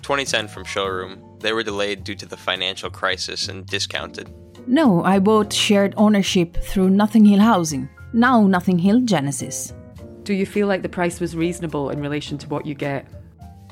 2010 0.02 0.48
from 0.48 0.64
showroom. 0.64 1.22
They 1.40 1.52
were 1.52 1.64
delayed 1.64 2.04
due 2.04 2.16
to 2.16 2.26
the 2.26 2.38
financial 2.38 2.90
crisis 2.90 3.50
and 3.50 3.66
discounted. 3.66 4.34
No, 4.66 5.04
I 5.04 5.20
bought 5.20 5.52
shared 5.52 5.94
ownership 5.98 6.58
through 6.64 6.90
Notting 6.90 7.26
Hill 7.26 7.40
Housing, 7.40 7.90
now 8.14 8.48
Notting 8.48 8.80
Hill 8.80 9.02
Genesis. 9.02 9.74
Do 10.28 10.34
you 10.34 10.46
feel 10.46 10.68
like 10.68 10.82
the 10.82 10.90
price 10.90 11.22
was 11.22 11.38
reasonable 11.38 11.90
in 11.90 12.02
relation 12.02 12.38
to 12.40 12.50
what 12.50 12.66
you 12.66 12.74
get? 12.74 13.08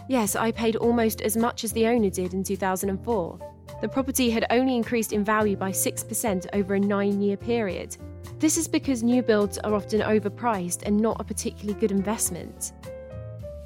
Yes, 0.08 0.38
I 0.38 0.52
paid 0.52 0.78
almost 0.78 1.22
as 1.22 1.36
much 1.36 1.66
as 1.66 1.74
the 1.74 1.86
owner 1.86 2.10
did 2.10 2.34
in 2.34 2.46
2004. 2.46 3.40
The 3.82 3.90
property 3.90 4.30
had 4.30 4.46
only 4.50 4.78
increased 4.78 5.12
in 5.12 5.22
value 5.22 5.58
by 5.58 5.72
6% 5.72 6.48
over 6.54 6.76
a 6.76 6.80
nine 6.80 7.22
year 7.22 7.36
period. 7.36 7.98
This 8.40 8.56
is 8.56 8.70
because 8.70 9.04
new 9.04 9.22
builds 9.22 9.58
are 9.58 9.74
often 9.74 10.00
overpriced 10.00 10.84
and 10.84 10.96
not 10.96 11.20
a 11.20 11.26
particularly 11.26 11.78
good 11.78 11.92
investment. 11.92 12.72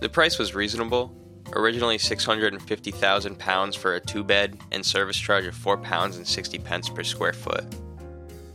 The 0.02 0.10
price 0.10 0.40
was 0.40 0.56
reasonable. 0.56 1.16
Originally 1.54 2.00
£650,000 2.00 3.78
for 3.78 3.94
a 3.94 4.00
two 4.00 4.24
bed 4.24 4.58
and 4.72 4.84
service 4.84 5.18
charge 5.18 5.46
of 5.46 5.54
£4.60 5.54 6.64
pence 6.64 6.90
per 6.90 7.04
square 7.04 7.34
foot. 7.34 7.66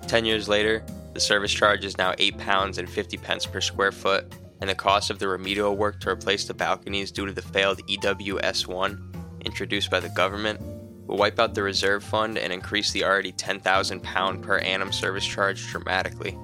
Ten 0.08 0.24
years 0.24 0.48
later, 0.48 0.84
the 1.14 1.20
service 1.20 1.52
charge 1.52 1.84
is 1.84 1.96
now 1.96 2.12
£8 2.14 2.78
and 2.78 2.90
50 2.90 3.16
pence 3.18 3.46
per 3.46 3.60
square 3.60 3.92
foot, 3.92 4.34
and 4.60 4.68
the 4.68 4.74
cost 4.74 5.10
of 5.10 5.18
the 5.18 5.28
remedial 5.28 5.76
work 5.76 6.00
to 6.00 6.10
replace 6.10 6.44
the 6.44 6.54
balconies 6.54 7.12
due 7.12 7.26
to 7.26 7.32
the 7.32 7.42
failed 7.42 7.80
EWS1 7.86 8.98
introduced 9.44 9.90
by 9.90 10.00
the 10.00 10.08
government 10.10 10.60
will 11.06 11.16
wipe 11.16 11.38
out 11.38 11.54
the 11.54 11.62
reserve 11.62 12.02
fund 12.02 12.38
and 12.38 12.52
increase 12.52 12.90
the 12.92 13.04
already 13.04 13.32
£10,000 13.32 14.42
per 14.42 14.58
annum 14.58 14.92
service 14.92 15.24
charge 15.24 15.66
dramatically. 15.68 16.36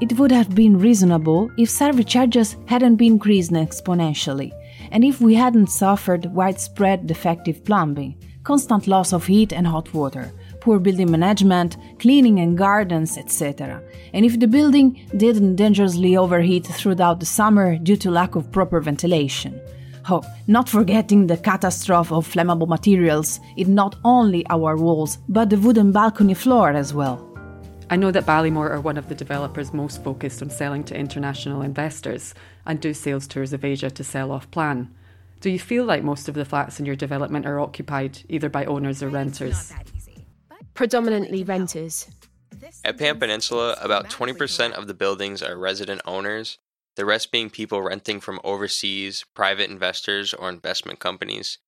it 0.00 0.18
would 0.18 0.32
have 0.32 0.54
been 0.54 0.78
reasonable 0.78 1.50
if 1.56 1.70
service 1.70 2.06
charges 2.06 2.56
hadn't 2.66 2.96
been 2.96 3.12
increased 3.12 3.52
exponentially, 3.52 4.50
and 4.90 5.04
if 5.04 5.20
we 5.20 5.34
hadn't 5.34 5.68
suffered 5.68 6.26
widespread 6.26 7.06
defective 7.06 7.64
plumbing, 7.64 8.16
constant 8.42 8.86
loss 8.88 9.12
of 9.12 9.26
heat 9.26 9.52
and 9.52 9.66
hot 9.66 9.92
water, 9.94 10.32
poor 10.64 10.78
building 10.78 11.10
management, 11.10 11.76
cleaning 11.98 12.40
and 12.40 12.56
gardens, 12.56 13.18
etc. 13.18 13.82
And 14.14 14.24
if 14.24 14.40
the 14.40 14.46
building 14.46 15.06
didn't 15.14 15.56
dangerously 15.56 16.16
overheat 16.16 16.66
throughout 16.66 17.20
the 17.20 17.26
summer 17.26 17.76
due 17.76 17.96
to 17.98 18.10
lack 18.10 18.34
of 18.34 18.50
proper 18.50 18.80
ventilation. 18.80 19.60
Oh, 20.08 20.22
not 20.46 20.70
forgetting 20.70 21.26
the 21.26 21.36
catastrophe 21.36 22.14
of 22.14 22.26
flammable 22.26 22.66
materials 22.66 23.40
in 23.58 23.74
not 23.74 23.96
only 24.04 24.46
our 24.48 24.74
walls, 24.78 25.18
but 25.28 25.50
the 25.50 25.58
wooden 25.58 25.92
balcony 25.92 26.32
floor 26.32 26.70
as 26.70 26.94
well. 26.94 27.20
I 27.90 27.96
know 27.96 28.10
that 28.10 28.24
Ballymore 28.24 28.70
are 28.70 28.80
one 28.80 28.96
of 28.96 29.10
the 29.10 29.14
developers 29.14 29.74
most 29.74 30.02
focused 30.02 30.40
on 30.40 30.48
selling 30.48 30.82
to 30.84 30.96
international 30.96 31.60
investors 31.60 32.34
and 32.64 32.80
do 32.80 32.94
sales 32.94 33.26
tours 33.26 33.52
of 33.52 33.66
Asia 33.66 33.90
to 33.90 34.02
sell 34.02 34.32
off 34.32 34.50
plan. 34.50 34.88
Do 35.42 35.50
you 35.50 35.58
feel 35.58 35.84
like 35.84 36.02
most 36.02 36.26
of 36.26 36.34
the 36.34 36.46
flats 36.46 36.80
in 36.80 36.86
your 36.86 36.96
development 36.96 37.44
are 37.44 37.60
occupied 37.60 38.20
either 38.30 38.48
by 38.48 38.64
owners 38.64 39.02
or 39.02 39.10
renters? 39.10 39.74
Predominantly 40.74 41.44
renters. 41.44 42.08
At 42.84 42.98
Pan 42.98 43.18
Peninsula, 43.18 43.76
about 43.80 44.10
20% 44.10 44.72
of 44.72 44.86
the 44.86 44.94
buildings 44.94 45.42
are 45.42 45.56
resident 45.56 46.02
owners, 46.04 46.58
the 46.96 47.04
rest 47.04 47.32
being 47.32 47.48
people 47.48 47.80
renting 47.80 48.20
from 48.20 48.40
overseas, 48.44 49.24
private 49.34 49.70
investors, 49.70 50.34
or 50.34 50.48
investment 50.48 50.98
companies. 50.98 51.58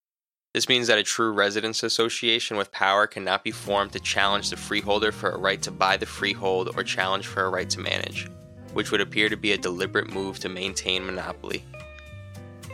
This 0.55 0.69
means 0.69 0.87
that 0.87 0.99
a 0.99 1.03
true 1.03 1.33
residence 1.33 1.83
association 1.83 2.57
with 2.57 2.73
power 2.73 3.07
cannot 3.07 3.45
be 3.45 3.51
formed 3.51 3.93
to 3.93 4.01
challenge 4.01 4.51
the 4.51 4.57
freeholder 4.57 5.13
for 5.13 5.31
a 5.31 5.39
right 5.39 5.61
to 5.63 5.71
buy 5.71 5.97
the 5.97 6.07
freehold 6.07 6.71
or 6.77 6.83
challenge 6.83 7.27
for 7.27 7.45
a 7.45 7.51
right 7.51 7.69
to 7.71 7.81
manage, 7.81 8.29
which 8.73 8.91
would 8.91 9.01
appear 9.01 9.29
to 9.29 9.37
be 9.37 9.53
a 9.53 9.59
deliberate 9.59 10.13
move 10.13 10.39
to 10.41 10.49
maintain 10.49 11.05
monopoly. 11.05 11.65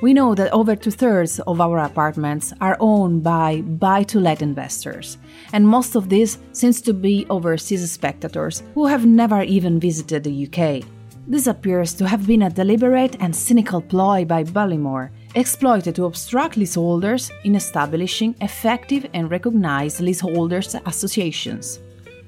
We 0.03 0.13
know 0.13 0.35
that 0.35 0.53
over 0.53 0.75
two 0.75 0.91
thirds 0.91 1.39
of 1.39 1.61
our 1.61 1.79
apartments 1.79 2.53
are 2.61 2.77
owned 2.81 3.23
by 3.23 3.61
buy 3.61 4.03
to 4.11 4.19
let 4.19 4.43
investors, 4.43 5.17
and 5.53 5.65
most 5.65 5.95
of 5.95 6.09
these 6.09 6.39
seems 6.51 6.81
to 6.81 6.93
be 6.93 7.25
overseas 7.31 7.89
spectators 7.89 8.65
who 8.75 8.87
have 8.87 9.07
never 9.07 9.43
even 9.43 9.79
visited 9.79 10.25
the 10.25 10.49
UK. 10.49 10.83
This 11.29 11.47
appears 11.47 11.95
to 11.95 12.09
have 12.09 12.27
been 12.27 12.43
a 12.43 12.51
deliberate 12.51 13.17
and 13.21 13.35
cynical 13.35 13.81
ploy 13.81 14.25
by 14.25 14.43
Ballymore, 14.43 15.11
exploited 15.37 15.95
to 15.95 16.07
obstruct 16.07 16.57
leaseholders 16.57 17.31
in 17.45 17.55
establishing 17.55 18.35
effective 18.41 19.09
and 19.15 19.31
recognized 19.31 20.01
leaseholders 20.01 20.75
associations. 20.85 21.79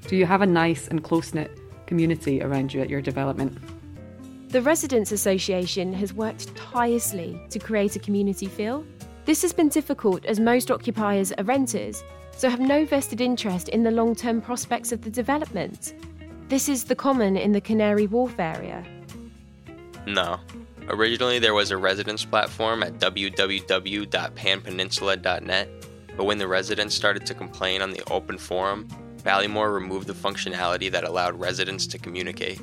Do 0.07 0.15
you 0.15 0.27
have 0.27 0.43
a 0.43 0.47
nice 0.47 0.87
and 0.87 1.03
close 1.03 1.35
knit 1.35 1.59
community 1.87 2.41
around 2.41 2.73
you 2.73 2.81
at 2.83 2.89
your 2.89 3.03
development? 3.03 3.59
The 4.55 4.63
Residents 4.63 5.11
Association 5.11 5.93
has 5.95 6.15
worked 6.15 6.55
tirelessly 6.55 7.41
to 7.51 7.59
create 7.59 7.97
a 7.97 7.99
community 7.99 8.47
feel. 8.47 8.87
This 9.25 9.43
has 9.43 9.53
been 9.53 9.69
difficult 9.69 10.25
as 10.27 10.39
most 10.39 10.71
occupiers 10.71 11.33
are 11.33 11.43
renters, 11.43 12.05
so 12.31 12.49
have 12.49 12.61
no 12.61 12.87
vested 12.87 13.21
interest 13.21 13.69
in 13.71 13.83
the 13.83 13.91
long 13.91 14.15
term 14.15 14.41
prospects 14.41 14.93
of 14.93 15.03
the 15.03 15.11
development. 15.11 15.95
This 16.47 16.69
is 16.69 16.85
the 16.85 16.95
common 16.95 17.37
in 17.37 17.51
the 17.51 17.61
Canary 17.61 18.07
Wharf 18.07 18.39
area. 18.39 18.87
No. 20.07 20.39
Originally, 20.89 21.41
there 21.41 21.55
was 21.55 21.73
a 21.73 21.77
residence 21.77 22.25
platform 22.25 22.85
at 22.85 23.01
www.panpeninsula.net, 23.01 25.69
but 26.17 26.27
when 26.27 26.39
the 26.39 26.47
residents 26.47 26.95
started 26.95 27.27
to 27.27 27.35
complain 27.35 27.83
on 27.83 27.91
the 27.91 28.09
open 28.09 28.39
forum, 28.39 28.87
Ballymore 29.25 29.75
removed 29.75 30.07
the 30.07 30.13
functionality 30.13 30.93
that 30.93 31.03
allowed 31.03 31.41
residents 31.41 31.89
to 31.89 31.99
communicate. 31.99 32.61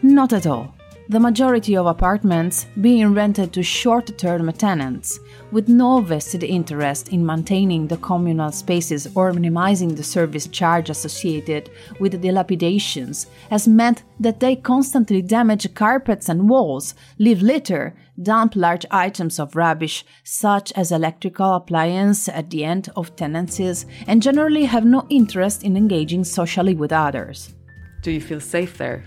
Not 0.00 0.32
at 0.32 0.46
all 0.46 0.72
the 1.08 1.20
majority 1.20 1.76
of 1.76 1.86
apartments 1.86 2.66
being 2.80 3.12
rented 3.12 3.52
to 3.52 3.62
short 3.62 4.16
term 4.16 4.50
tenants, 4.52 5.20
with 5.52 5.68
no 5.68 6.00
vested 6.00 6.42
interest 6.42 7.08
in 7.08 7.24
maintaining 7.24 7.86
the 7.86 7.98
communal 7.98 8.50
spaces 8.50 9.06
or 9.14 9.32
minimizing 9.32 9.94
the 9.94 10.02
service 10.02 10.46
charge 10.46 10.88
associated 10.88 11.70
with 12.00 12.12
the 12.12 12.18
dilapidations, 12.18 13.26
has 13.50 13.68
meant 13.68 14.02
that 14.18 14.40
they 14.40 14.56
constantly 14.56 15.20
damage 15.20 15.72
carpets 15.74 16.30
and 16.30 16.48
walls, 16.48 16.94
leave 17.18 17.42
litter, 17.42 17.94
dump 18.22 18.56
large 18.56 18.86
items 18.90 19.38
of 19.38 19.56
rubbish, 19.56 20.06
such 20.22 20.72
as 20.72 20.90
electrical 20.90 21.54
appliances, 21.54 22.28
at 22.28 22.48
the 22.48 22.64
end 22.64 22.88
of 22.96 23.14
tenancies, 23.16 23.84
and 24.06 24.22
generally 24.22 24.64
have 24.64 24.84
no 24.84 25.06
interest 25.10 25.62
in 25.64 25.76
engaging 25.76 26.24
socially 26.24 26.74
with 26.74 26.92
others. 26.92 27.54
Do 28.00 28.10
you 28.10 28.20
feel 28.20 28.40
safe 28.40 28.78
there? 28.78 29.04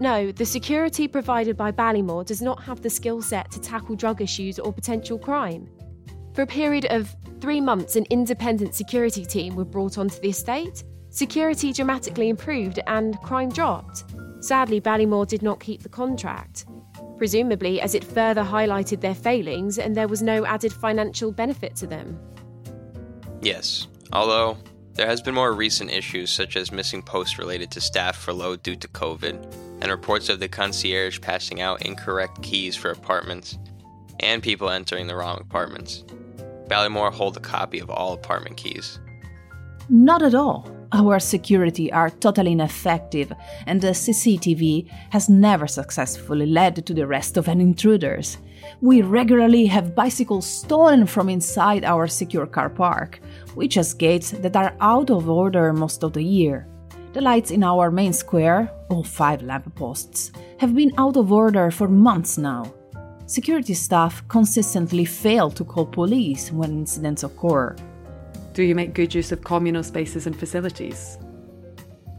No, 0.00 0.30
the 0.30 0.44
security 0.44 1.08
provided 1.08 1.56
by 1.56 1.72
Ballymore 1.72 2.24
does 2.24 2.40
not 2.40 2.62
have 2.62 2.82
the 2.82 2.90
skill 2.90 3.20
set 3.20 3.50
to 3.50 3.60
tackle 3.60 3.96
drug 3.96 4.22
issues 4.22 4.58
or 4.58 4.72
potential 4.72 5.18
crime. 5.18 5.68
For 6.34 6.42
a 6.42 6.46
period 6.46 6.86
of 6.86 7.14
three 7.40 7.60
months, 7.60 7.96
an 7.96 8.06
independent 8.10 8.74
security 8.74 9.24
team 9.24 9.56
were 9.56 9.64
brought 9.64 9.98
onto 9.98 10.20
the 10.20 10.28
estate. 10.28 10.84
Security 11.10 11.72
dramatically 11.72 12.28
improved 12.28 12.78
and 12.86 13.18
crime 13.22 13.48
dropped. 13.48 14.04
Sadly, 14.40 14.80
Ballymore 14.80 15.26
did 15.26 15.42
not 15.42 15.58
keep 15.58 15.82
the 15.82 15.88
contract, 15.88 16.66
presumably 17.16 17.80
as 17.80 17.96
it 17.96 18.04
further 18.04 18.44
highlighted 18.44 19.00
their 19.00 19.16
failings 19.16 19.78
and 19.78 19.96
there 19.96 20.06
was 20.06 20.22
no 20.22 20.46
added 20.46 20.72
financial 20.72 21.32
benefit 21.32 21.74
to 21.74 21.88
them. 21.88 22.16
Yes, 23.42 23.88
although 24.12 24.58
there 24.94 25.08
has 25.08 25.20
been 25.20 25.34
more 25.34 25.52
recent 25.52 25.90
issues 25.90 26.30
such 26.30 26.56
as 26.56 26.70
missing 26.70 27.02
posts 27.02 27.36
related 27.36 27.72
to 27.72 27.80
staff 27.80 28.16
furlough 28.16 28.56
due 28.56 28.76
to 28.76 28.86
COVID 28.86 29.67
and 29.80 29.90
reports 29.90 30.28
of 30.28 30.40
the 30.40 30.48
concierge 30.48 31.20
passing 31.20 31.60
out 31.60 31.82
incorrect 31.82 32.42
keys 32.42 32.76
for 32.76 32.90
apartments 32.90 33.58
and 34.20 34.42
people 34.42 34.70
entering 34.70 35.06
the 35.06 35.16
wrong 35.16 35.38
apartments. 35.40 36.04
Ballymore 36.68 37.12
hold 37.12 37.36
a 37.36 37.40
copy 37.40 37.78
of 37.78 37.90
all 37.90 38.12
apartment 38.12 38.56
keys. 38.56 38.98
Not 39.88 40.22
at 40.22 40.34
all. 40.34 40.70
Our 40.92 41.18
security 41.18 41.92
are 41.92 42.08
totally 42.08 42.52
ineffective, 42.52 43.32
and 43.66 43.80
the 43.80 43.88
CCTV 43.88 44.88
has 45.10 45.28
never 45.28 45.66
successfully 45.66 46.46
led 46.46 46.86
to 46.86 46.94
the 46.94 47.02
arrest 47.02 47.36
of 47.36 47.48
any 47.48 47.64
intruders. 47.64 48.38
We 48.80 49.02
regularly 49.02 49.66
have 49.66 49.94
bicycles 49.94 50.46
stolen 50.46 51.06
from 51.06 51.28
inside 51.28 51.84
our 51.84 52.06
secure 52.06 52.46
car 52.46 52.70
park, 52.70 53.20
which 53.54 53.74
has 53.74 53.92
gates 53.92 54.30
that 54.30 54.56
are 54.56 54.74
out 54.80 55.10
of 55.10 55.28
order 55.28 55.72
most 55.72 56.02
of 56.02 56.14
the 56.14 56.24
year. 56.24 56.66
The 57.14 57.22
lights 57.22 57.50
in 57.50 57.62
our 57.64 57.90
main 57.90 58.12
square, 58.12 58.70
all 58.90 59.02
five 59.02 59.42
lampposts, 59.42 60.30
have 60.58 60.74
been 60.74 60.92
out 60.98 61.16
of 61.16 61.32
order 61.32 61.70
for 61.70 61.88
months 61.88 62.36
now. 62.36 62.72
Security 63.24 63.74
staff 63.74 64.26
consistently 64.28 65.06
fail 65.06 65.50
to 65.50 65.64
call 65.64 65.86
police 65.86 66.52
when 66.52 66.70
incidents 66.70 67.24
occur. 67.24 67.74
Do 68.52 68.62
you 68.62 68.74
make 68.74 68.92
good 68.92 69.14
use 69.14 69.32
of 69.32 69.42
communal 69.42 69.82
spaces 69.82 70.26
and 70.26 70.38
facilities? 70.38 71.18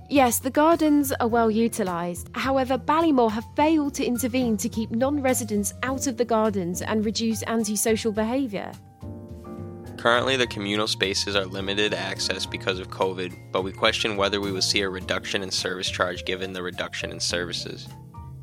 Yes, 0.09 0.39
the 0.39 0.49
gardens 0.49 1.11
are 1.19 1.27
well 1.27 1.51
utilised. 1.51 2.29
However, 2.33 2.79
Ballymore 2.79 3.31
have 3.31 3.45
failed 3.55 3.93
to 3.95 4.05
intervene 4.05 4.57
to 4.57 4.67
keep 4.67 4.89
non 4.89 5.21
residents 5.21 5.73
out 5.83 6.07
of 6.07 6.17
the 6.17 6.25
gardens 6.25 6.81
and 6.81 7.05
reduce 7.05 7.43
antisocial 7.43 8.11
behaviour. 8.11 8.71
Currently, 9.99 10.37
the 10.37 10.47
communal 10.47 10.87
spaces 10.87 11.35
are 11.35 11.45
limited 11.45 11.93
access 11.93 12.45
because 12.45 12.79
of 12.79 12.89
COVID, 12.89 13.37
but 13.51 13.63
we 13.63 13.73
question 13.73 14.15
whether 14.15 14.39
we 14.39 14.53
will 14.53 14.61
see 14.61 14.79
a 14.79 14.89
reduction 14.89 15.43
in 15.43 15.51
service 15.51 15.89
charge 15.89 16.23
given 16.23 16.53
the 16.53 16.63
reduction 16.63 17.11
in 17.11 17.19
services. 17.19 17.85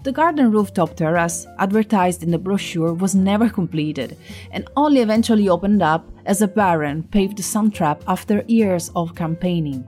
The 0.03 0.13
garden 0.13 0.51
rooftop 0.51 0.97
terrace, 0.97 1.47
advertised 1.59 2.23
in 2.23 2.31
the 2.31 2.37
brochure, 2.37 2.93
was 2.93 3.15
never 3.15 3.49
completed 3.49 4.19
and 4.51 4.69
only 4.77 5.01
eventually 5.01 5.49
opened 5.49 5.81
up 5.81 6.07
as 6.27 6.43
a 6.43 6.47
barren, 6.47 7.05
paved 7.05 7.43
sand 7.43 7.75
trap 7.75 8.05
after 8.07 8.45
years 8.47 8.91
of 8.95 9.15
campaigning. 9.15 9.83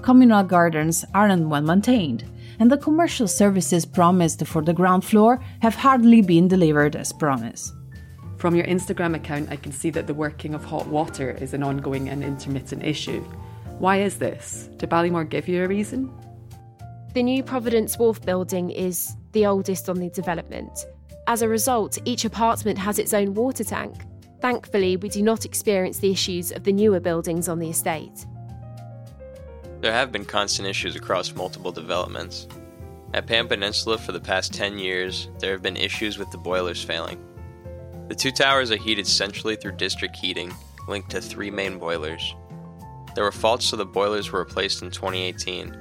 Communal 0.00 0.42
gardens 0.42 1.04
aren't 1.12 1.50
well 1.50 1.60
maintained, 1.60 2.24
and 2.58 2.72
the 2.72 2.78
commercial 2.78 3.28
services 3.28 3.84
promised 3.84 4.46
for 4.46 4.62
the 4.62 4.72
ground 4.72 5.04
floor 5.04 5.38
have 5.60 5.74
hardly 5.74 6.22
been 6.22 6.48
delivered 6.48 6.96
as 6.96 7.12
promised. 7.12 7.74
From 8.40 8.54
your 8.54 8.64
Instagram 8.64 9.14
account, 9.14 9.50
I 9.50 9.56
can 9.56 9.70
see 9.70 9.90
that 9.90 10.06
the 10.06 10.14
working 10.14 10.54
of 10.54 10.64
hot 10.64 10.86
water 10.86 11.32
is 11.32 11.52
an 11.52 11.62
ongoing 11.62 12.08
and 12.08 12.24
intermittent 12.24 12.82
issue. 12.82 13.20
Why 13.78 14.00
is 14.00 14.18
this? 14.18 14.70
Did 14.78 14.88
Ballymore 14.88 15.28
give 15.28 15.46
you 15.46 15.62
a 15.62 15.68
reason? 15.68 16.10
The 17.12 17.22
new 17.22 17.42
Providence 17.42 17.98
Wharf 17.98 18.22
building 18.22 18.70
is 18.70 19.14
the 19.32 19.44
oldest 19.44 19.90
on 19.90 19.98
the 19.98 20.08
development. 20.08 20.86
As 21.26 21.42
a 21.42 21.48
result, 21.50 21.98
each 22.06 22.24
apartment 22.24 22.78
has 22.78 22.98
its 22.98 23.12
own 23.12 23.34
water 23.34 23.62
tank. 23.62 23.94
Thankfully, 24.40 24.96
we 24.96 25.10
do 25.10 25.20
not 25.20 25.44
experience 25.44 25.98
the 25.98 26.10
issues 26.10 26.50
of 26.50 26.64
the 26.64 26.72
newer 26.72 26.98
buildings 26.98 27.46
on 27.46 27.58
the 27.58 27.68
estate. 27.68 28.24
There 29.82 29.92
have 29.92 30.12
been 30.12 30.24
constant 30.24 30.66
issues 30.66 30.96
across 30.96 31.34
multiple 31.34 31.72
developments. 31.72 32.48
At 33.12 33.26
Pan 33.26 33.48
Peninsula 33.48 33.98
for 33.98 34.12
the 34.12 34.20
past 34.20 34.54
10 34.54 34.78
years, 34.78 35.28
there 35.40 35.52
have 35.52 35.62
been 35.62 35.76
issues 35.76 36.16
with 36.16 36.30
the 36.30 36.38
boilers 36.38 36.82
failing. 36.82 37.22
The 38.10 38.16
two 38.16 38.32
towers 38.32 38.72
are 38.72 38.76
heated 38.76 39.06
centrally 39.06 39.54
through 39.54 39.76
district 39.76 40.16
heating, 40.16 40.52
linked 40.88 41.12
to 41.12 41.20
three 41.20 41.48
main 41.48 41.78
boilers. 41.78 42.34
There 43.14 43.22
were 43.22 43.30
faults, 43.30 43.66
so 43.66 43.76
the 43.76 43.86
boilers 43.86 44.32
were 44.32 44.40
replaced 44.40 44.82
in 44.82 44.90
2018. 44.90 45.76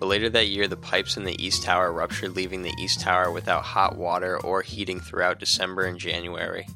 but 0.00 0.06
later 0.06 0.28
that 0.30 0.48
year 0.48 0.66
the 0.66 0.76
pipes 0.76 1.16
in 1.16 1.22
the 1.22 1.40
East 1.40 1.62
Tower 1.62 1.92
ruptured, 1.92 2.34
leaving 2.34 2.62
the 2.62 2.74
East 2.80 3.00
Tower 3.00 3.30
without 3.30 3.62
hot 3.62 3.96
water 3.96 4.36
or 4.40 4.62
heating 4.62 4.98
throughout 4.98 5.38
December 5.38 5.84
and 5.84 5.96
January. 5.96 6.66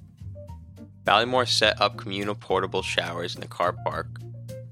Ballymore 1.03 1.49
set 1.49 1.81
up 1.81 1.97
communal 1.97 2.37
portable 2.37 2.83
showers 2.83 3.35
in 3.35 3.41
the 3.41 3.49
car 3.49 3.73
park. 3.73 4.21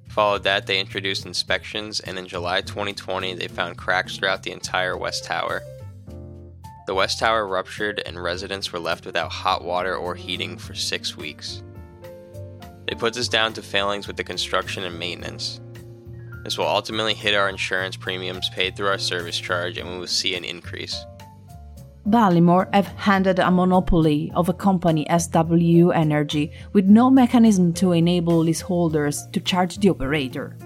Followed 0.09 0.45
that, 0.45 0.69
they 0.69 0.79
introduced 0.79 1.27
inspections, 1.27 1.99
and 1.99 2.17
in 2.17 2.29
July 2.29 2.61
2020, 2.61 3.35
they 3.35 3.49
found 3.49 3.77
cracks 3.77 4.17
throughout 4.17 4.45
the 4.45 4.53
entire 4.53 4.97
West 4.97 5.25
Tower. 5.25 5.63
The 6.87 6.95
West 6.95 7.21
Tower 7.21 7.47
ruptured, 7.47 8.03
and 8.05 8.21
residents 8.21 8.73
were 8.73 8.81
left 8.81 9.07
without 9.07 9.31
hot 9.31 9.65
water 9.65 9.95
or 9.95 10.15
heating 10.15 10.59
for 10.59 10.75
six 10.75 11.17
weeks. 11.17 11.63
They 12.89 12.97
put 12.97 13.15
this 13.15 13.29
down 13.29 13.53
to 13.55 13.63
failings 13.63 14.07
with 14.07 14.17
the 14.17 14.25
construction 14.25 14.83
and 14.85 14.99
maintenance. 14.99 15.61
This 16.45 16.59
will 16.59 16.67
ultimately 16.67 17.15
hit 17.15 17.35
our 17.35 17.49
insurance 17.49 17.97
premiums 17.97 18.51
paid 18.51 18.77
through 18.77 18.89
our 18.89 18.99
service 18.99 19.39
charge, 19.39 19.79
and 19.79 19.89
we 19.89 19.99
will 19.99 20.09
see 20.09 20.35
an 20.35 20.45
increase. 20.45 21.05
Ballymore 22.09 22.69
have 22.75 22.89
handed 22.89 23.39
a 23.39 23.51
monopoly 23.51 24.33
of 24.35 24.49
a 24.49 24.53
company 24.53 25.07
SW 25.09 25.91
Energy 25.95 26.51
with 26.73 26.87
no 26.87 27.09
mechanism 27.09 27.73
to 27.75 27.93
enable 27.93 28.39
leaseholders 28.39 29.29
to 29.33 29.39
charge 29.41 29.79
the 29.79 29.91
operator. 29.91 30.57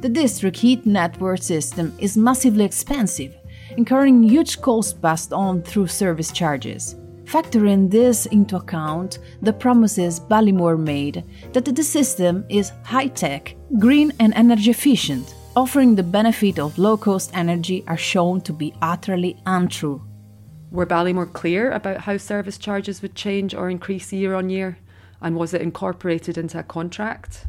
The 0.00 0.08
district 0.08 0.58
heat 0.58 0.86
network 0.86 1.42
system 1.42 1.92
is 1.98 2.16
massively 2.16 2.64
expensive, 2.64 3.35
incurring 3.76 4.22
huge 4.22 4.60
costs 4.60 4.92
passed 4.92 5.32
on 5.32 5.62
through 5.62 5.86
service 5.86 6.32
charges. 6.32 6.96
Factoring 7.24 7.90
this 7.90 8.26
into 8.26 8.56
account, 8.56 9.18
the 9.42 9.52
promises 9.52 10.20
Ballymore 10.20 10.78
made 10.78 11.24
that 11.52 11.64
the 11.64 11.82
system 11.82 12.44
is 12.48 12.72
high 12.84 13.08
tech, 13.08 13.56
green, 13.78 14.12
and 14.20 14.32
energy 14.34 14.70
efficient, 14.70 15.34
offering 15.56 15.94
the 15.96 16.02
benefit 16.02 16.58
of 16.58 16.78
low 16.78 16.96
cost 16.96 17.32
energy, 17.34 17.82
are 17.88 17.96
shown 17.96 18.40
to 18.42 18.52
be 18.52 18.72
utterly 18.80 19.36
untrue. 19.46 20.00
Were 20.70 20.86
Ballymore 20.86 21.32
clear 21.32 21.72
about 21.72 22.02
how 22.02 22.16
service 22.16 22.58
charges 22.58 23.02
would 23.02 23.14
change 23.14 23.54
or 23.54 23.70
increase 23.70 24.12
year 24.12 24.34
on 24.34 24.48
year? 24.50 24.78
And 25.20 25.34
was 25.34 25.52
it 25.54 25.62
incorporated 25.62 26.38
into 26.38 26.58
a 26.58 26.62
contract? 26.62 27.46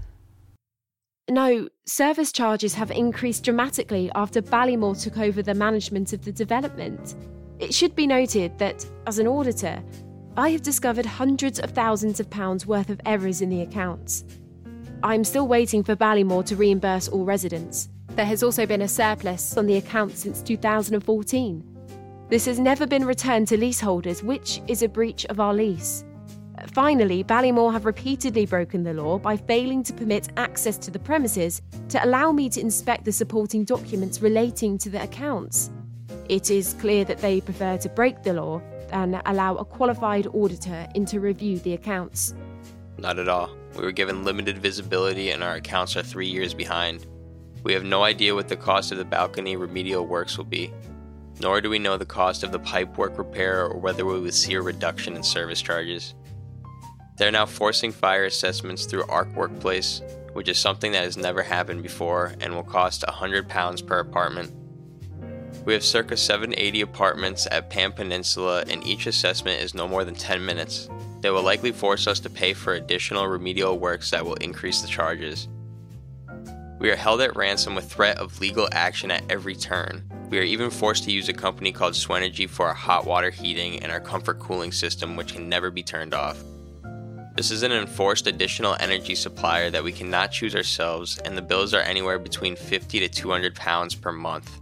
No, 1.30 1.68
service 1.86 2.32
charges 2.32 2.74
have 2.76 2.90
increased 2.90 3.44
dramatically 3.44 4.10
after 4.16 4.42
Ballymore 4.42 5.02
took 5.02 5.18
over 5.18 5.42
the 5.42 5.54
management 5.54 6.14
of 6.14 6.24
the 6.24 6.32
development. 6.32 7.16
It 7.60 7.74
should 7.74 7.96
be 7.96 8.08
noted 8.08 8.58
that, 8.60 8.86
as 9.08 9.20
an 9.20 9.28
auditor, 9.28 9.84
I 10.38 10.52
have 10.52 10.62
discovered 10.62 11.06
hundreds 11.06 11.60
of 11.60 11.72
thousands 11.72 12.22
of 12.22 12.30
pounds 12.30 12.66
worth 12.66 12.90
of 12.90 13.02
errors 13.06 13.42
in 13.42 13.50
the 13.50 13.62
accounts. 13.62 14.24
I'm 15.04 15.26
still 15.26 15.50
waiting 15.50 15.84
for 15.84 15.98
Ballymore 15.98 16.46
to 16.46 16.56
reimburse 16.56 17.10
all 17.10 17.26
residents. 17.26 17.90
There 18.12 18.26
has 18.26 18.42
also 18.42 18.66
been 18.66 18.82
a 18.82 18.88
surplus 18.88 19.58
on 19.58 19.66
the 19.66 19.78
account 19.78 20.16
since 20.18 20.42
2014. 20.42 21.64
This 22.30 22.46
has 22.46 22.58
never 22.58 22.88
been 22.88 23.06
returned 23.06 23.50
to 23.50 23.58
leaseholders, 23.58 24.24
which 24.24 24.62
is 24.68 24.82
a 24.82 24.88
breach 24.88 25.26
of 25.26 25.42
our 25.42 25.54
lease. 25.54 26.06
Finally, 26.66 27.24
Ballymore 27.24 27.72
have 27.72 27.86
repeatedly 27.86 28.46
broken 28.46 28.84
the 28.84 28.94
law 28.94 29.20
by 29.20 29.38
failing 29.38 29.84
to 29.84 29.94
permit 29.94 30.30
access 30.38 30.78
to 30.80 30.92
the 30.92 31.00
premises 31.00 31.62
to 31.90 32.04
allow 32.04 32.32
me 32.32 32.50
to 32.50 32.60
inspect 32.60 33.06
the 33.06 33.12
supporting 33.12 33.64
documents 33.64 34.22
relating 34.22 34.78
to 34.80 34.90
the 34.90 35.02
accounts. 35.02 35.70
It 36.30 36.50
is 36.50 36.74
clear 36.80 37.06
that 37.06 37.20
they 37.20 37.42
prefer 37.42 37.78
to 37.78 37.90
break 37.90 38.24
the 38.24 38.34
law 38.34 38.62
than 38.90 39.22
allow 39.26 39.56
a 39.56 39.66
qualified 39.66 40.28
auditor 40.28 40.88
in 40.96 41.06
to 41.06 41.20
review 41.20 41.60
the 41.60 41.74
accounts. 41.74 42.34
Not 42.98 43.20
at 43.20 43.28
all. 43.28 43.56
We 43.78 43.84
were 43.84 43.92
given 43.92 44.24
limited 44.24 44.58
visibility 44.58 45.32
and 45.32 45.44
our 45.44 45.56
accounts 45.56 45.96
are 45.96 46.04
three 46.04 46.28
years 46.28 46.54
behind. 46.54 47.06
We 47.64 47.74
have 47.74 47.84
no 47.84 48.04
idea 48.04 48.34
what 48.34 48.48
the 48.48 48.56
cost 48.56 48.92
of 48.92 48.98
the 48.98 49.06
balcony 49.06 49.56
remedial 49.56 50.08
works 50.08 50.38
will 50.38 50.46
be, 50.46 50.74
nor 51.40 51.62
do 51.62 51.70
we 51.70 51.80
know 51.80 51.98
the 51.98 52.06
cost 52.06 52.44
of 52.44 52.52
the 52.52 52.60
pipework 52.60 53.18
repair 53.18 53.66
or 53.66 53.78
whether 53.78 54.06
we 54.06 54.20
will 54.20 54.32
see 54.32 54.54
a 54.56 54.62
reduction 54.62 55.16
in 55.16 55.24
service 55.24 55.62
charges. 55.62 56.16
They're 57.18 57.32
now 57.32 57.48
forcing 57.48 57.92
fire 57.92 58.26
assessments 58.26 58.86
through 58.86 59.06
Arc 59.10 59.36
Workplace, 59.36 60.02
which 60.34 60.48
is 60.48 60.60
something 60.60 60.92
that 60.92 61.04
has 61.04 61.18
never 61.18 61.42
happened 61.42 61.82
before 61.82 62.36
and 62.40 62.54
will 62.54 62.64
cost 62.64 63.04
£100 63.08 63.88
per 63.88 64.00
apartment. 64.00 64.54
We 65.66 65.74
have 65.74 65.84
circa 65.84 66.16
780 66.16 66.82
apartments 66.82 67.48
at 67.50 67.72
Pan 67.72 67.92
Peninsula, 67.92 68.64
and 68.70 68.86
each 68.86 69.08
assessment 69.08 69.62
is 69.62 69.74
no 69.74 69.88
more 69.88 70.06
than 70.06 70.14
10 70.14 70.46
minutes. 70.46 70.88
They 71.22 71.32
will 71.32 71.42
likely 71.42 71.72
force 71.72 72.06
us 72.06 72.20
to 72.22 72.30
pay 72.30 72.54
for 72.54 72.76
additional 72.76 73.28
remedial 73.28 73.80
works 73.80 74.12
that 74.12 74.24
will 74.24 74.36
increase 74.36 74.82
the 74.82 74.88
charges. 74.88 75.48
We 76.80 76.92
are 76.92 76.96
held 76.96 77.22
at 77.22 77.36
ransom 77.36 77.74
with 77.74 77.92
threat 77.92 78.20
of 78.20 78.40
legal 78.40 78.70
action 78.72 79.10
at 79.10 79.24
every 79.30 79.56
turn. 79.56 80.04
We 80.30 80.38
are 80.38 80.44
even 80.44 80.70
forced 80.70 81.04
to 81.06 81.12
use 81.12 81.28
a 81.28 81.34
company 81.34 81.72
called 81.72 81.96
Swenergy 81.96 82.48
for 82.48 82.68
our 82.68 82.76
hot 82.76 83.06
water 83.06 83.32
heating 83.32 83.82
and 83.82 83.92
our 83.92 84.00
comfort 84.00 84.40
cooling 84.40 84.72
system, 84.72 85.16
which 85.16 85.34
can 85.34 85.50
never 85.50 85.72
be 85.72 85.82
turned 85.82 86.14
off. 86.14 86.38
This 87.38 87.52
is 87.52 87.62
an 87.62 87.72
enforced 87.72 88.26
additional 88.26 88.76
energy 88.80 89.14
supplier 89.14 89.70
that 89.70 89.84
we 89.84 89.92
cannot 89.92 90.32
choose 90.32 90.56
ourselves, 90.56 91.20
and 91.20 91.38
the 91.38 91.42
bills 91.44 91.72
are 91.76 91.82
anywhere 91.82 92.18
between 92.18 92.56
50 92.56 93.00
to 93.00 93.08
200 93.08 93.54
pounds 93.54 93.94
per 93.94 94.12
month. 94.12 94.60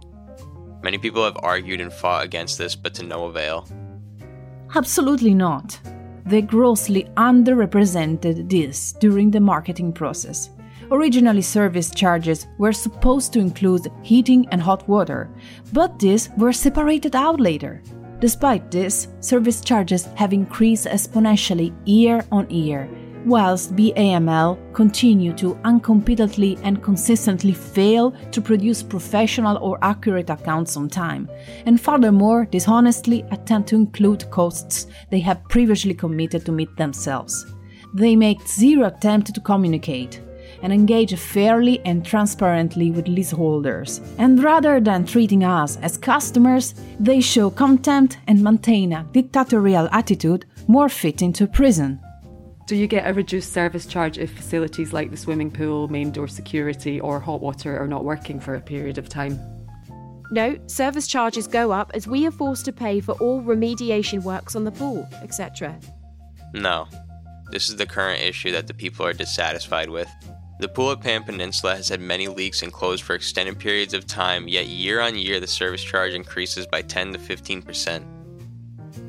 Many 0.82 0.98
people 0.98 1.24
have 1.24 1.38
argued 1.42 1.80
and 1.80 1.90
fought 1.90 2.26
against 2.26 2.58
this, 2.58 2.76
but 2.76 2.92
to 2.96 3.02
no 3.02 3.24
avail. 3.24 3.66
Absolutely 4.74 5.32
not. 5.32 5.80
They 6.26 6.42
grossly 6.42 7.04
underrepresented 7.16 8.50
this 8.50 8.92
during 8.92 9.30
the 9.30 9.40
marketing 9.40 9.94
process. 9.94 10.50
Originally, 10.90 11.40
service 11.40 11.90
charges 11.90 12.46
were 12.58 12.74
supposed 12.74 13.32
to 13.32 13.38
include 13.38 13.90
heating 14.02 14.46
and 14.50 14.60
hot 14.60 14.86
water, 14.86 15.30
but 15.72 15.98
these 15.98 16.28
were 16.36 16.52
separated 16.52 17.16
out 17.16 17.40
later. 17.40 17.82
Despite 18.26 18.72
this, 18.72 19.06
service 19.20 19.60
charges 19.60 20.06
have 20.16 20.32
increased 20.32 20.88
exponentially 20.88 21.72
year 21.84 22.24
on 22.32 22.50
year, 22.50 22.88
whilst 23.24 23.76
BAML 23.76 24.58
continue 24.74 25.32
to 25.34 25.54
uncompetently 25.64 26.58
and 26.64 26.82
consistently 26.82 27.52
fail 27.52 28.10
to 28.32 28.40
produce 28.40 28.82
professional 28.82 29.58
or 29.58 29.78
accurate 29.80 30.28
accounts 30.28 30.76
on 30.76 30.88
time, 30.88 31.30
and 31.66 31.80
furthermore 31.80 32.46
dishonestly 32.46 33.24
attempt 33.30 33.68
to 33.68 33.76
include 33.76 34.28
costs 34.32 34.88
they 35.08 35.20
have 35.20 35.48
previously 35.48 35.94
committed 35.94 36.44
to 36.46 36.50
meet 36.50 36.76
themselves. 36.76 37.46
They 37.94 38.16
make 38.16 38.42
zero 38.48 38.88
attempt 38.88 39.32
to 39.36 39.40
communicate, 39.40 40.20
and 40.62 40.72
engage 40.72 41.14
fairly 41.18 41.80
and 41.84 42.04
transparently 42.04 42.90
with 42.90 43.08
leaseholders. 43.08 44.00
And 44.18 44.42
rather 44.42 44.80
than 44.80 45.06
treating 45.06 45.44
us 45.44 45.76
as 45.78 45.96
customers, 45.96 46.74
they 47.00 47.20
show 47.20 47.50
contempt 47.50 48.18
and 48.26 48.42
maintain 48.42 48.92
a 48.92 49.04
dictatorial 49.12 49.88
attitude 49.92 50.46
more 50.66 50.88
fitting 50.88 51.32
to 51.34 51.46
prison. 51.46 52.00
Do 52.66 52.74
you 52.74 52.88
get 52.88 53.08
a 53.08 53.14
reduced 53.14 53.52
service 53.52 53.86
charge 53.86 54.18
if 54.18 54.32
facilities 54.32 54.92
like 54.92 55.12
the 55.12 55.16
swimming 55.16 55.52
pool, 55.52 55.86
main 55.86 56.10
door 56.10 56.26
security, 56.26 56.98
or 56.98 57.20
hot 57.20 57.40
water 57.40 57.78
are 57.78 57.86
not 57.86 58.04
working 58.04 58.40
for 58.40 58.56
a 58.56 58.60
period 58.60 58.98
of 58.98 59.08
time? 59.08 59.38
No, 60.32 60.58
service 60.66 61.06
charges 61.06 61.46
go 61.46 61.70
up 61.70 61.92
as 61.94 62.08
we 62.08 62.26
are 62.26 62.32
forced 62.32 62.64
to 62.64 62.72
pay 62.72 62.98
for 62.98 63.12
all 63.14 63.40
remediation 63.40 64.22
works 64.24 64.56
on 64.56 64.64
the 64.64 64.72
pool, 64.72 65.08
etc. 65.22 65.78
No. 66.52 66.88
This 67.52 67.68
is 67.68 67.76
the 67.76 67.86
current 67.86 68.20
issue 68.20 68.50
that 68.50 68.66
the 68.66 68.74
people 68.74 69.06
are 69.06 69.12
dissatisfied 69.12 69.88
with. 69.88 70.08
The 70.58 70.96
Pan 70.96 71.22
Peninsula 71.22 71.76
has 71.76 71.90
had 71.90 72.00
many 72.00 72.28
leaks 72.28 72.62
and 72.62 72.72
closed 72.72 73.02
for 73.02 73.14
extended 73.14 73.58
periods 73.58 73.92
of 73.92 74.06
time, 74.06 74.48
yet 74.48 74.66
year 74.66 75.00
on 75.00 75.14
year 75.18 75.38
the 75.38 75.46
service 75.46 75.84
charge 75.84 76.14
increases 76.14 76.66
by 76.66 76.80
10 76.80 77.12
to 77.12 77.18
15%. 77.18 78.04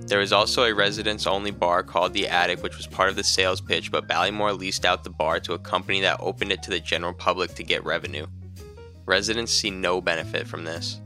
There 0.08 0.20
is 0.20 0.34
also 0.34 0.64
a 0.64 0.74
residents 0.74 1.26
only 1.26 1.52
bar 1.52 1.84
called 1.84 2.14
The 2.14 2.28
Attic, 2.28 2.64
which 2.64 2.76
was 2.76 2.88
part 2.88 3.10
of 3.10 3.16
the 3.16 3.24
sales 3.24 3.62
pitch, 3.62 3.92
but 3.92 4.08
Ballymore 4.08 4.58
leased 4.58 4.86
out 4.86 5.04
the 5.04 5.10
bar 5.10 5.40
to 5.42 5.54
a 5.54 5.60
company 5.60 6.02
that 6.02 6.20
opened 6.20 6.52
it 6.52 6.64
to 6.64 6.70
the 6.70 6.80
general 6.80 7.14
public 7.14 7.56
to 7.56 7.64
get 7.64 7.86
revenue. 7.86 8.28
Residents 9.06 9.54
see 9.54 9.70
no 9.70 10.02
benefit 10.02 10.48
from 10.48 10.66
this. 10.66 11.00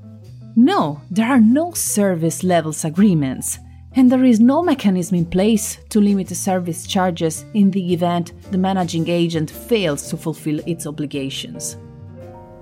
No, 0.56 1.02
there 1.12 1.28
are 1.28 1.40
no 1.40 1.72
service 1.74 2.44
levels 2.44 2.84
agreements 2.84 3.60
and 3.96 4.12
there 4.12 4.24
is 4.24 4.40
no 4.40 4.64
mechanism 4.64 5.18
in 5.18 5.26
place 5.26 5.78
to 5.90 6.00
limit 6.00 6.28
the 6.28 6.36
service 6.36 6.88
charges 6.88 7.46
in 7.54 7.72
the 7.72 7.94
event 7.94 8.32
the 8.52 8.58
managing 8.58 9.10
agent 9.10 9.52
fails 9.52 10.10
to 10.10 10.18
fulfill 10.18 10.60
its 10.66 10.88
obligations. 10.88 11.78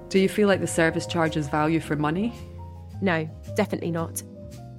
Do 0.09 0.17
you 0.17 0.27
feel 0.27 0.47
like 0.47 0.59
the 0.59 0.67
service 0.67 1.05
charges 1.05 1.47
value 1.47 1.79
for 1.79 1.95
money? 1.95 2.33
No, 3.01 3.29
definitely 3.55 3.91
not. 3.91 4.23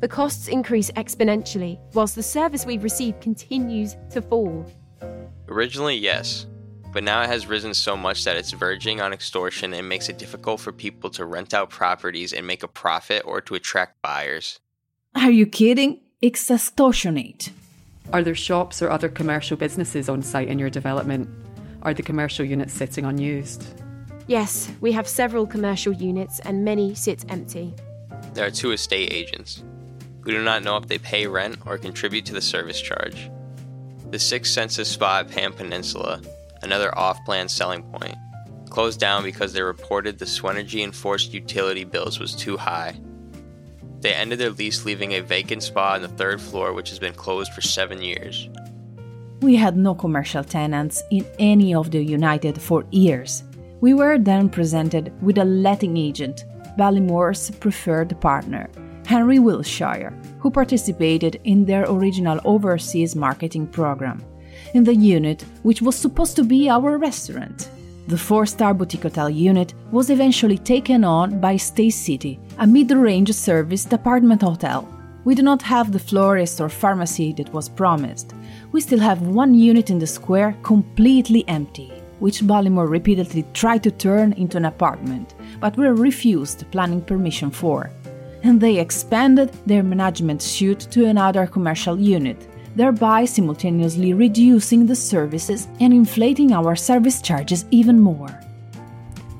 The 0.01 0.09
costs 0.09 0.49
increase 0.49 0.91
exponentially, 0.93 1.79
whilst 1.95 2.17
the 2.17 2.23
service 2.23 2.67
we 2.67 2.79
receive 2.79 3.21
continues 3.21 3.97
to 4.11 4.23
fall. 4.23 4.67
Originally, 5.49 5.97
yes, 5.97 6.47
but 6.93 7.05
now 7.05 7.23
it 7.23 7.29
has 7.29 7.47
risen 7.47 7.75
so 7.75 7.97
much 7.97 8.25
that 8.25 8.37
it's 8.37 8.51
verging 8.51 9.01
on 9.01 9.13
extortion 9.13 9.75
and 9.75 9.89
makes 9.89 10.09
it 10.09 10.19
difficult 10.19 10.61
for 10.61 10.73
people 10.73 11.11
to 11.11 11.25
rent 11.25 11.55
out 11.55 11.71
properties 11.71 12.33
and 12.33 12.47
make 12.47 12.63
a 12.63 12.69
profit 12.69 13.23
or 13.25 13.41
to 13.43 13.55
attract 13.55 14.03
buyers. 14.03 14.59
Are 15.15 15.31
you 15.31 15.47
kidding? 15.47 16.01
It's 16.23 16.51
extortionate. 16.51 17.51
Are 18.13 18.23
there 18.23 18.35
shops 18.35 18.83
or 18.83 18.91
other 18.91 19.09
commercial 19.09 19.57
businesses 19.57 20.07
on 20.11 20.21
site 20.21 20.49
in 20.49 20.59
your 20.59 20.69
development? 20.69 21.31
Are 21.81 21.95
the 21.95 22.03
commercial 22.03 22.45
units 22.45 22.75
sitting 22.75 23.07
unused? 23.07 23.65
Yes, 24.27 24.71
we 24.83 24.93
have 24.93 25.09
several 25.09 25.47
commercial 25.47 25.95
units 25.95 26.39
and 26.41 26.63
many 26.63 26.95
sit 26.95 27.25
empty. 27.31 27.73
There 28.35 28.45
are 28.45 28.51
two 28.51 28.73
estate 28.73 29.15
agents. 29.15 29.63
We 30.25 30.33
do 30.33 30.45
not 30.45 30.63
know 30.63 30.77
if 30.77 30.89
they 30.89 30.99
pay 30.99 31.27
rent 31.27 31.57
or 31.65 31.79
contribute 31.79 32.27
to 32.27 32.35
the 32.35 32.43
service 32.43 32.83
charge. 32.83 33.31
The 34.11 34.19
Six 34.19 34.53
Senses 34.53 34.89
Spa 34.89 35.21
at 35.21 35.31
Pan 35.31 35.55
Peninsula, 35.55 36.21
another 36.61 36.97
off 36.99 37.25
plan 37.25 37.49
selling 37.49 37.83
point, 37.83 38.17
closed 38.69 39.01
down 39.01 39.23
because 39.23 39.55
they 39.55 39.63
reported 39.63 40.19
the 40.19 40.27
Swenergy 40.27 40.85
enforced 40.85 41.33
utility 41.33 41.85
bills 41.85 42.21
was 42.21 42.37
too 42.37 42.59
high. 42.59 43.01
They 44.01 44.15
ended 44.15 44.39
their 44.39 44.51
lease, 44.51 44.85
leaving 44.85 45.13
a 45.13 45.21
vacant 45.21 45.63
spot 45.63 45.97
on 45.97 46.03
the 46.03 46.09
third 46.09 46.41
floor, 46.41 46.73
which 46.73 46.89
has 46.89 46.99
been 46.99 47.13
closed 47.13 47.53
for 47.53 47.61
seven 47.61 48.01
years. 48.01 48.49
We 49.43 49.57
had 49.57 49.77
no 49.77 49.95
commercial 49.95 50.45
tenants 50.45 51.03
in 51.11 51.27
any 51.39 51.75
of 51.75 51.91
the 51.91 52.03
United 52.03 52.61
for 52.61 52.85
years. 52.91 53.43
We 53.81 53.95
were 53.95 54.19
then 54.19 54.49
presented 54.49 55.13
with 55.23 55.39
a 55.39 55.45
letting 55.45 55.97
agent, 55.97 56.45
Ballymore's 56.77 57.51
preferred 57.53 58.19
partner, 58.21 58.69
Henry 59.07 59.39
Wiltshire, 59.39 60.13
who 60.39 60.51
participated 60.51 61.41
in 61.45 61.65
their 61.65 61.85
original 61.85 62.41
overseas 62.45 63.17
marketing 63.17 63.67
program, 63.67 64.23
in 64.75 64.85
the 64.85 64.95
unit 64.95 65.45
which 65.63 65.83
was 65.83 65.97
supposed 65.97 66.37
to 66.37 66.45
be 66.45 66.69
our 66.69 66.97
restaurant. 66.99 67.71
The 68.11 68.19
four 68.19 68.45
star 68.45 68.75
boutique 68.75 69.05
hotel 69.05 69.31
unit 69.31 69.73
was 69.93 70.11
eventually 70.11 70.59
taken 70.59 71.05
on 71.05 71.39
by 71.39 71.55
Staycity, 71.55 72.41
a 72.59 72.67
mid 72.67 72.91
range 72.91 73.33
service 73.33 73.85
department 73.85 74.43
hotel. 74.43 74.89
We 75.25 75.37
do 75.37 75.43
not 75.43 75.63
have 75.63 75.93
the 75.93 76.01
florist 76.01 76.61
or 76.61 76.69
pharmacy 76.69 77.33
that 77.35 77.53
was 77.53 77.69
promised. 77.69 78.35
We 78.73 78.81
still 78.81 78.99
have 78.99 79.23
one 79.23 79.55
unit 79.55 79.91
in 79.91 80.01
the 80.01 80.09
square 80.09 80.57
completely 80.65 81.45
empty 81.47 81.93
which 82.19 82.43
Ballymore 82.43 82.91
repeatedly 82.91 83.45
tried 83.55 83.85
to 83.85 83.93
turn 83.93 84.33
into 84.33 84.57
an 84.57 84.65
apartment, 84.67 85.35
but 85.61 85.77
were 85.77 85.95
refused 85.95 86.71
planning 86.73 87.01
permission 87.01 87.51
for. 87.51 87.93
And 88.43 88.61
they 88.61 88.79
expanded 88.79 89.53
their 89.67 89.85
management 89.85 90.43
suite 90.43 90.81
to 90.91 91.07
another 91.07 91.47
commercial 91.47 91.99
unit, 91.99 92.49
thereby 92.77 93.25
simultaneously 93.25 94.15
reducing 94.15 94.87
the 94.87 94.97
services 94.97 95.69
and 95.81 95.93
inflating 95.93 96.53
our 96.53 96.77
service 96.77 97.21
charges 97.21 97.65
even 97.71 98.01
more. 98.01 98.29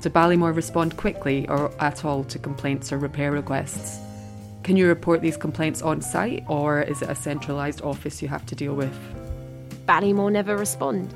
Did 0.01 0.13
Ballymore 0.13 0.55
respond 0.55 0.97
quickly 0.97 1.47
or 1.47 1.71
at 1.79 2.03
all 2.03 2.23
to 2.25 2.39
complaints 2.39 2.91
or 2.91 2.97
repair 2.97 3.31
requests? 3.31 3.99
Can 4.63 4.75
you 4.75 4.87
report 4.87 5.21
these 5.21 5.37
complaints 5.37 5.81
on 5.81 6.01
site 6.01 6.43
or 6.47 6.81
is 6.81 7.01
it 7.01 7.09
a 7.09 7.15
centralised 7.15 7.81
office 7.81 8.21
you 8.21 8.27
have 8.27 8.45
to 8.47 8.55
deal 8.55 8.73
with? 8.73 8.97
Ballymore 9.87 10.31
never 10.31 10.57
respond. 10.57 11.13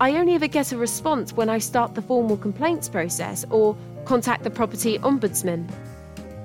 I 0.00 0.16
only 0.16 0.34
ever 0.34 0.46
get 0.46 0.72
a 0.72 0.76
response 0.76 1.32
when 1.32 1.48
I 1.48 1.58
start 1.58 1.94
the 1.94 2.02
formal 2.02 2.36
complaints 2.36 2.88
process 2.88 3.44
or 3.50 3.76
contact 4.04 4.44
the 4.44 4.50
property 4.50 4.98
ombudsman. 4.98 5.68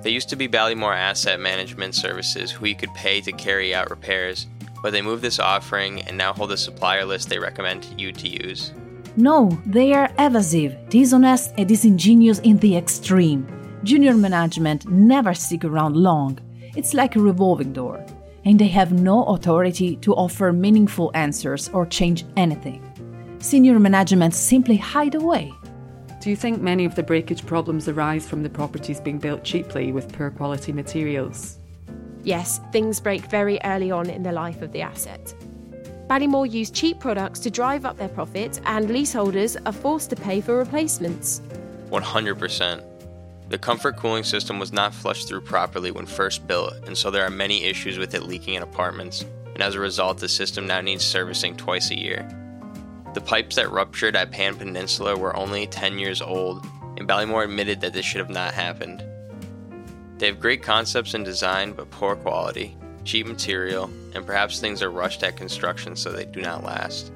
There 0.01 0.11
used 0.11 0.29
to 0.29 0.35
be 0.35 0.47
Ballymore 0.47 0.95
Asset 0.95 1.39
Management 1.39 1.95
Services 1.95 2.51
who 2.51 2.65
you 2.65 2.75
could 2.75 2.93
pay 2.93 3.21
to 3.21 3.31
carry 3.31 3.73
out 3.73 3.89
repairs, 3.89 4.47
but 4.83 4.91
they 4.91 5.01
moved 5.01 5.23
this 5.23 5.39
offering 5.39 6.01
and 6.01 6.15
now 6.15 6.31
hold 6.31 6.51
a 6.51 6.57
supplier 6.57 7.05
list 7.05 7.29
they 7.29 7.39
recommend 7.39 7.87
you 7.97 8.11
to 8.11 8.27
use. 8.27 8.71
No, 9.15 9.49
they 9.65 9.93
are 9.93 10.11
evasive, 10.19 10.77
dishonest, 10.89 11.53
and 11.57 11.67
disingenuous 11.67 12.39
in 12.39 12.57
the 12.57 12.77
extreme. 12.77 13.47
Junior 13.83 14.13
management 14.13 14.87
never 14.87 15.33
stick 15.33 15.65
around 15.65 15.95
long. 15.95 16.37
It's 16.75 16.93
like 16.93 17.15
a 17.15 17.19
revolving 17.19 17.73
door, 17.73 18.05
and 18.45 18.59
they 18.59 18.67
have 18.67 18.91
no 18.93 19.23
authority 19.25 19.95
to 19.97 20.13
offer 20.13 20.53
meaningful 20.53 21.09
answers 21.15 21.69
or 21.69 21.87
change 21.87 22.25
anything 22.37 22.93
senior 23.43 23.77
management 23.77 24.33
simply 24.33 24.77
hide 24.77 25.15
away. 25.15 25.51
Do 26.21 26.29
you 26.29 26.35
think 26.35 26.61
many 26.61 26.85
of 26.85 26.95
the 26.95 27.03
breakage 27.03 27.45
problems 27.45 27.89
arise 27.89 28.25
from 28.25 28.41
the 28.41 28.49
properties 28.49 29.01
being 29.01 29.19
built 29.19 29.43
cheaply 29.43 29.91
with 29.91 30.13
poor 30.13 30.31
quality 30.31 30.71
materials? 30.71 31.59
Yes, 32.23 32.59
things 32.71 32.99
break 32.99 33.25
very 33.25 33.59
early 33.63 33.91
on 33.91 34.09
in 34.09 34.23
the 34.23 34.31
life 34.31 34.61
of 34.61 34.71
the 34.71 34.81
asset. 34.81 35.33
Ballymore 36.09 36.51
use 36.51 36.69
cheap 36.69 36.99
products 36.99 37.39
to 37.39 37.49
drive 37.49 37.85
up 37.85 37.97
their 37.97 38.09
profit, 38.09 38.61
and 38.65 38.89
leaseholders 38.89 39.57
are 39.65 39.71
forced 39.71 40.09
to 40.11 40.15
pay 40.15 40.41
for 40.41 40.57
replacements. 40.57 41.41
100%. 41.89 42.83
The 43.49 43.57
comfort 43.57 43.97
cooling 43.97 44.23
system 44.23 44.57
was 44.57 44.71
not 44.71 44.93
flushed 44.93 45.27
through 45.27 45.41
properly 45.41 45.91
when 45.91 46.05
first 46.05 46.47
built, 46.47 46.73
and 46.87 46.97
so 46.97 47.11
there 47.11 47.25
are 47.25 47.29
many 47.29 47.63
issues 47.63 47.97
with 47.97 48.15
it 48.15 48.23
leaking 48.23 48.55
in 48.55 48.63
apartments, 48.63 49.25
and 49.53 49.61
as 49.61 49.75
a 49.75 49.79
result, 49.79 50.17
the 50.17 50.29
system 50.29 50.65
now 50.65 50.81
needs 50.81 51.03
servicing 51.03 51.55
twice 51.55 51.91
a 51.91 51.99
year. 51.99 52.27
The 53.13 53.21
pipes 53.21 53.57
that 53.57 53.71
ruptured 53.71 54.15
at 54.15 54.31
Pan 54.31 54.55
Peninsula 54.55 55.15
were 55.15 55.35
only 55.35 55.67
10 55.67 55.99
years 55.99 56.21
old, 56.21 56.65
and 56.97 57.07
Ballymore 57.07 57.43
admitted 57.43 57.81
that 57.81 57.93
this 57.93 58.05
should 58.05 58.19
have 58.19 58.29
not 58.29 58.53
happened. 58.53 59.03
They 60.23 60.29
have 60.29 60.39
great 60.39 60.63
concepts 60.63 61.15
and 61.15 61.25
design, 61.25 61.73
but 61.73 61.91
poor 61.91 62.15
quality, 62.15 62.77
cheap 63.03 63.27
material, 63.27 63.89
and 64.15 64.25
perhaps 64.25 64.57
things 64.57 64.81
are 64.81 64.89
rushed 64.89 65.21
at 65.21 65.35
construction 65.35 65.97
so 65.97 66.13
they 66.13 66.23
do 66.23 66.39
not 66.39 66.63
last. 66.63 67.11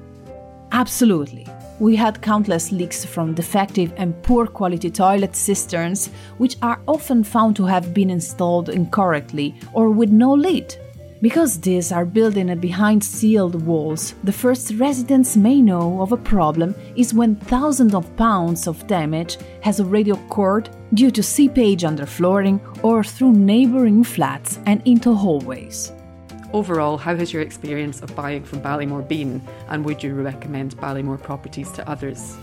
Absolutely. 0.72 1.46
We 1.78 1.96
had 1.96 2.20
countless 2.20 2.70
leaks 2.70 3.06
from 3.06 3.32
defective 3.32 3.94
and 3.96 4.22
poor 4.22 4.46
quality 4.46 4.90
toilet 4.90 5.34
cisterns, 5.34 6.10
which 6.36 6.58
are 6.60 6.82
often 6.86 7.24
found 7.24 7.56
to 7.56 7.64
have 7.64 7.94
been 7.94 8.10
installed 8.10 8.68
incorrectly 8.68 9.54
or 9.72 9.88
with 9.88 10.10
no 10.10 10.34
lid. 10.34 10.76
Because 11.20 11.60
these 11.60 11.90
are 11.90 12.04
built 12.04 12.36
in 12.36 12.56
behind 12.60 13.02
sealed 13.02 13.66
walls, 13.66 14.14
the 14.22 14.32
first 14.32 14.72
residents 14.74 15.36
may 15.36 15.60
know 15.60 16.00
of 16.00 16.12
a 16.12 16.16
problem 16.16 16.76
is 16.94 17.12
when 17.12 17.34
thousands 17.34 17.92
of 17.92 18.16
pounds 18.16 18.68
of 18.68 18.86
damage 18.86 19.36
has 19.62 19.80
already 19.80 20.12
occurred 20.12 20.70
due 20.94 21.10
to 21.10 21.22
seepage 21.22 21.82
under 21.82 22.06
flooring 22.06 22.60
or 22.84 23.02
through 23.02 23.32
neighboring 23.32 24.04
flats 24.04 24.60
and 24.66 24.80
into 24.86 25.12
hallways. 25.12 25.92
Overall, 26.52 26.96
how 26.96 27.16
has 27.16 27.32
your 27.32 27.42
experience 27.42 28.00
of 28.00 28.14
buying 28.14 28.44
from 28.44 28.60
Ballymore 28.60 29.06
been, 29.06 29.42
and 29.70 29.84
would 29.84 30.04
you 30.04 30.14
recommend 30.14 30.76
Ballymore 30.76 31.20
properties 31.20 31.72
to 31.72 31.88
others? 31.88 32.36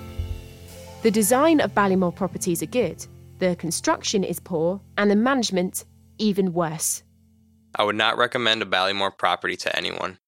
The 1.01 1.11
design 1.11 1.61
of 1.61 1.73
Ballymore 1.73 2.13
properties 2.13 2.61
are 2.61 2.67
good, 2.67 3.05
the 3.39 3.55
construction 3.55 4.25
is 4.25 4.41
poor, 4.41 4.81
and 4.97 5.09
the 5.09 5.15
management 5.15 5.85
even 6.17 6.51
worse. 6.51 7.04
I 7.77 7.83
would 7.83 7.95
not 7.95 8.17
recommend 8.17 8.61
a 8.61 8.65
Ballymore 8.65 9.17
property 9.17 9.57
to 9.57 9.75
anyone. 9.75 10.19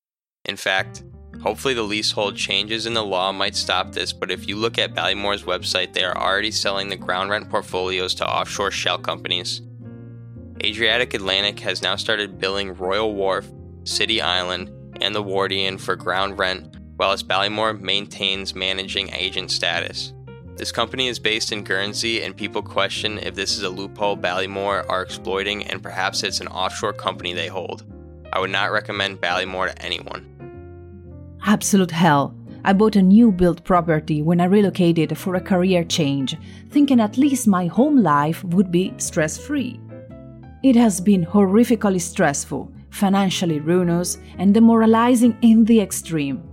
In 0.44 0.58
fact, 0.58 1.04
hopefully 1.42 1.74
the 1.74 1.84
leasehold 1.84 2.36
changes 2.36 2.86
in 2.86 2.94
the 2.94 3.04
law 3.04 3.32
might 3.32 3.56
stop 3.56 3.94
this, 3.94 4.12
but 4.12 4.32
if 4.32 4.48
you 4.48 4.58
look 4.58 4.78
at 4.78 4.94
Ballymore's 4.94 5.44
website, 5.44 5.94
they 5.94 6.04
are 6.04 6.18
already 6.18 6.52
selling 6.52 6.90
the 6.90 6.98
ground 6.98 7.30
rent 7.30 7.50
portfolios 7.50 8.14
to 8.16 8.28
offshore 8.28 8.72
shell 8.72 8.98
companies. 8.98 9.62
Adriatic 10.62 11.14
Atlantic 11.14 11.60
has 11.60 11.82
now 11.82 11.96
started 11.96 12.40
billing 12.40 12.76
Royal 12.76 13.14
Wharf, 13.14 13.50
City 13.86 14.22
Island, 14.22 14.70
and 15.02 15.16
the 15.16 15.24
Wardian 15.24 15.80
for 15.80 15.96
ground 15.96 16.38
rent, 16.38 16.76
while 16.98 17.16
Ballymore 17.16 17.80
maintains 17.80 18.56
managing 18.56 19.14
agent 19.14 19.52
status. 19.52 20.14
This 20.58 20.72
company 20.72 21.08
is 21.08 21.20
based 21.20 21.52
in 21.52 21.64
Guernsey, 21.64 22.24
and 22.24 22.36
people 22.36 22.64
question 22.64 23.20
if 23.20 23.36
this 23.36 23.56
is 23.56 23.62
a 23.62 23.70
loophole 23.70 24.18
Ballymore 24.18 24.90
are 24.90 25.04
exploiting, 25.04 25.64
and 25.68 25.84
perhaps 25.84 26.24
it's 26.24 26.42
an 26.42 26.48
offshore 26.48 26.94
company 26.94 27.34
they 27.34 27.48
hold. 27.48 27.84
I 28.34 28.40
would 28.40 28.50
not 28.50 28.72
recommend 28.72 29.22
Ballymore 29.22 29.68
to 29.68 29.82
anyone. 29.84 30.26
Absolute 31.46 31.92
hell. 31.92 32.36
I 32.66 32.74
bought 32.74 32.96
a 32.96 33.04
new 33.04 33.32
built 33.32 33.64
property 33.64 34.24
when 34.24 34.42
I 34.42 34.46
relocated 34.46 35.16
for 35.16 35.36
a 35.36 35.42
career 35.42 35.84
change, 35.84 36.36
thinking 36.72 37.00
at 37.00 37.20
least 37.20 37.48
my 37.48 37.68
home 37.68 38.02
life 38.02 38.44
would 38.46 38.72
be 38.72 38.96
stress 38.98 39.38
free. 39.38 39.80
It 40.64 40.76
has 40.76 41.00
been 41.00 41.24
horrifically 41.24 42.02
stressful, 42.02 42.72
financially 42.90 43.60
ruinous, 43.60 44.18
and 44.40 44.56
demoralizing 44.56 45.38
in 45.44 45.66
the 45.66 45.80
extreme. 45.80 46.47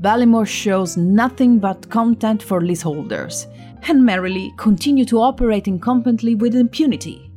Ballymore 0.00 0.46
shows 0.46 0.96
nothing 0.96 1.58
but 1.58 1.90
content 1.90 2.40
for 2.40 2.60
leaseholders 2.60 3.48
and 3.88 4.04
merrily 4.04 4.52
continue 4.56 5.04
to 5.04 5.20
operate 5.20 5.64
incompetently 5.64 6.38
with 6.38 6.54
impunity. 6.54 7.28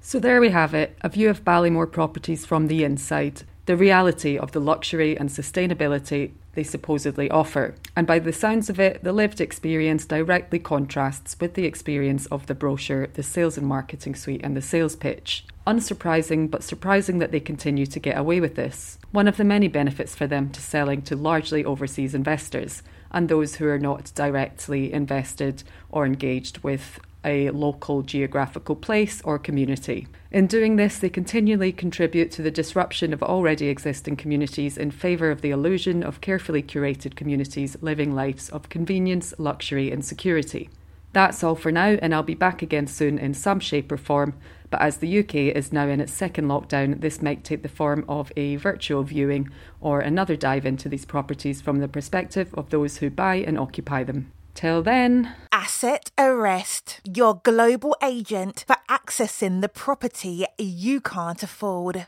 So 0.00 0.18
there 0.18 0.40
we 0.40 0.50
have 0.50 0.74
it 0.74 0.96
a 1.02 1.08
view 1.08 1.30
of 1.30 1.44
Ballymore 1.44 1.90
properties 1.92 2.44
from 2.44 2.66
the 2.66 2.82
inside, 2.82 3.42
the 3.66 3.76
reality 3.76 4.36
of 4.36 4.50
the 4.50 4.60
luxury 4.60 5.16
and 5.16 5.28
sustainability 5.28 6.32
they 6.56 6.64
supposedly 6.64 7.30
offer. 7.30 7.76
And 7.94 8.06
by 8.06 8.18
the 8.18 8.32
sounds 8.32 8.68
of 8.68 8.80
it, 8.80 9.04
the 9.04 9.12
lived 9.12 9.40
experience 9.40 10.04
directly 10.04 10.58
contrasts 10.58 11.36
with 11.40 11.54
the 11.54 11.64
experience 11.64 12.26
of 12.26 12.46
the 12.46 12.54
brochure, 12.54 13.06
the 13.06 13.22
sales 13.22 13.56
and 13.56 13.66
marketing 13.66 14.16
suite, 14.16 14.40
and 14.42 14.56
the 14.56 14.62
sales 14.62 14.96
pitch. 14.96 15.44
Unsurprising, 15.66 16.50
but 16.50 16.64
surprising 16.64 17.18
that 17.18 17.30
they 17.30 17.40
continue 17.40 17.86
to 17.86 18.00
get 18.00 18.18
away 18.18 18.40
with 18.40 18.56
this. 18.56 18.98
One 19.12 19.28
of 19.28 19.36
the 19.36 19.44
many 19.44 19.68
benefits 19.68 20.16
for 20.16 20.26
them 20.26 20.50
to 20.50 20.60
selling 20.60 21.02
to 21.02 21.14
largely 21.14 21.64
overseas 21.64 22.14
investors 22.14 22.82
and 23.12 23.28
those 23.28 23.56
who 23.56 23.68
are 23.68 23.78
not 23.78 24.12
directly 24.14 24.92
invested 24.92 25.62
or 25.90 26.04
engaged 26.04 26.58
with 26.58 26.98
a 27.26 27.50
local 27.50 28.00
geographical 28.02 28.76
place 28.76 29.20
or 29.22 29.38
community. 29.38 30.06
In 30.30 30.46
doing 30.46 30.76
this, 30.76 30.98
they 30.98 31.10
continually 31.10 31.72
contribute 31.72 32.30
to 32.32 32.42
the 32.42 32.50
disruption 32.50 33.12
of 33.12 33.22
already 33.22 33.68
existing 33.68 34.16
communities 34.16 34.78
in 34.78 34.90
favour 34.90 35.30
of 35.30 35.42
the 35.42 35.50
illusion 35.50 36.02
of 36.02 36.20
carefully 36.20 36.62
curated 36.62 37.16
communities 37.16 37.76
living 37.82 38.14
lives 38.14 38.48
of 38.48 38.68
convenience, 38.68 39.34
luxury, 39.38 39.90
and 39.90 40.04
security. 40.04 40.70
That's 41.12 41.42
all 41.42 41.54
for 41.54 41.72
now, 41.72 41.96
and 42.02 42.14
I'll 42.14 42.22
be 42.22 42.34
back 42.34 42.60
again 42.60 42.86
soon 42.86 43.18
in 43.18 43.32
some 43.34 43.58
shape 43.58 43.90
or 43.90 43.96
form. 43.96 44.34
But 44.68 44.82
as 44.82 44.98
the 44.98 45.18
UK 45.20 45.34
is 45.56 45.72
now 45.72 45.88
in 45.88 46.00
its 46.00 46.12
second 46.12 46.46
lockdown, 46.46 47.00
this 47.00 47.22
might 47.22 47.42
take 47.42 47.62
the 47.62 47.68
form 47.68 48.04
of 48.08 48.30
a 48.36 48.56
virtual 48.56 49.02
viewing 49.02 49.48
or 49.80 50.00
another 50.00 50.36
dive 50.36 50.66
into 50.66 50.88
these 50.88 51.06
properties 51.06 51.62
from 51.62 51.78
the 51.78 51.88
perspective 51.88 52.52
of 52.54 52.68
those 52.68 52.98
who 52.98 53.08
buy 53.08 53.36
and 53.36 53.58
occupy 53.58 54.04
them. 54.04 54.30
Till 54.56 54.82
then, 54.82 55.34
Asset 55.52 56.10
Arrest, 56.18 57.00
your 57.04 57.40
global 57.44 57.94
agent 58.02 58.64
for 58.66 58.76
accessing 58.88 59.60
the 59.60 59.68
property 59.68 60.46
you 60.56 61.02
can't 61.02 61.42
afford. 61.42 62.04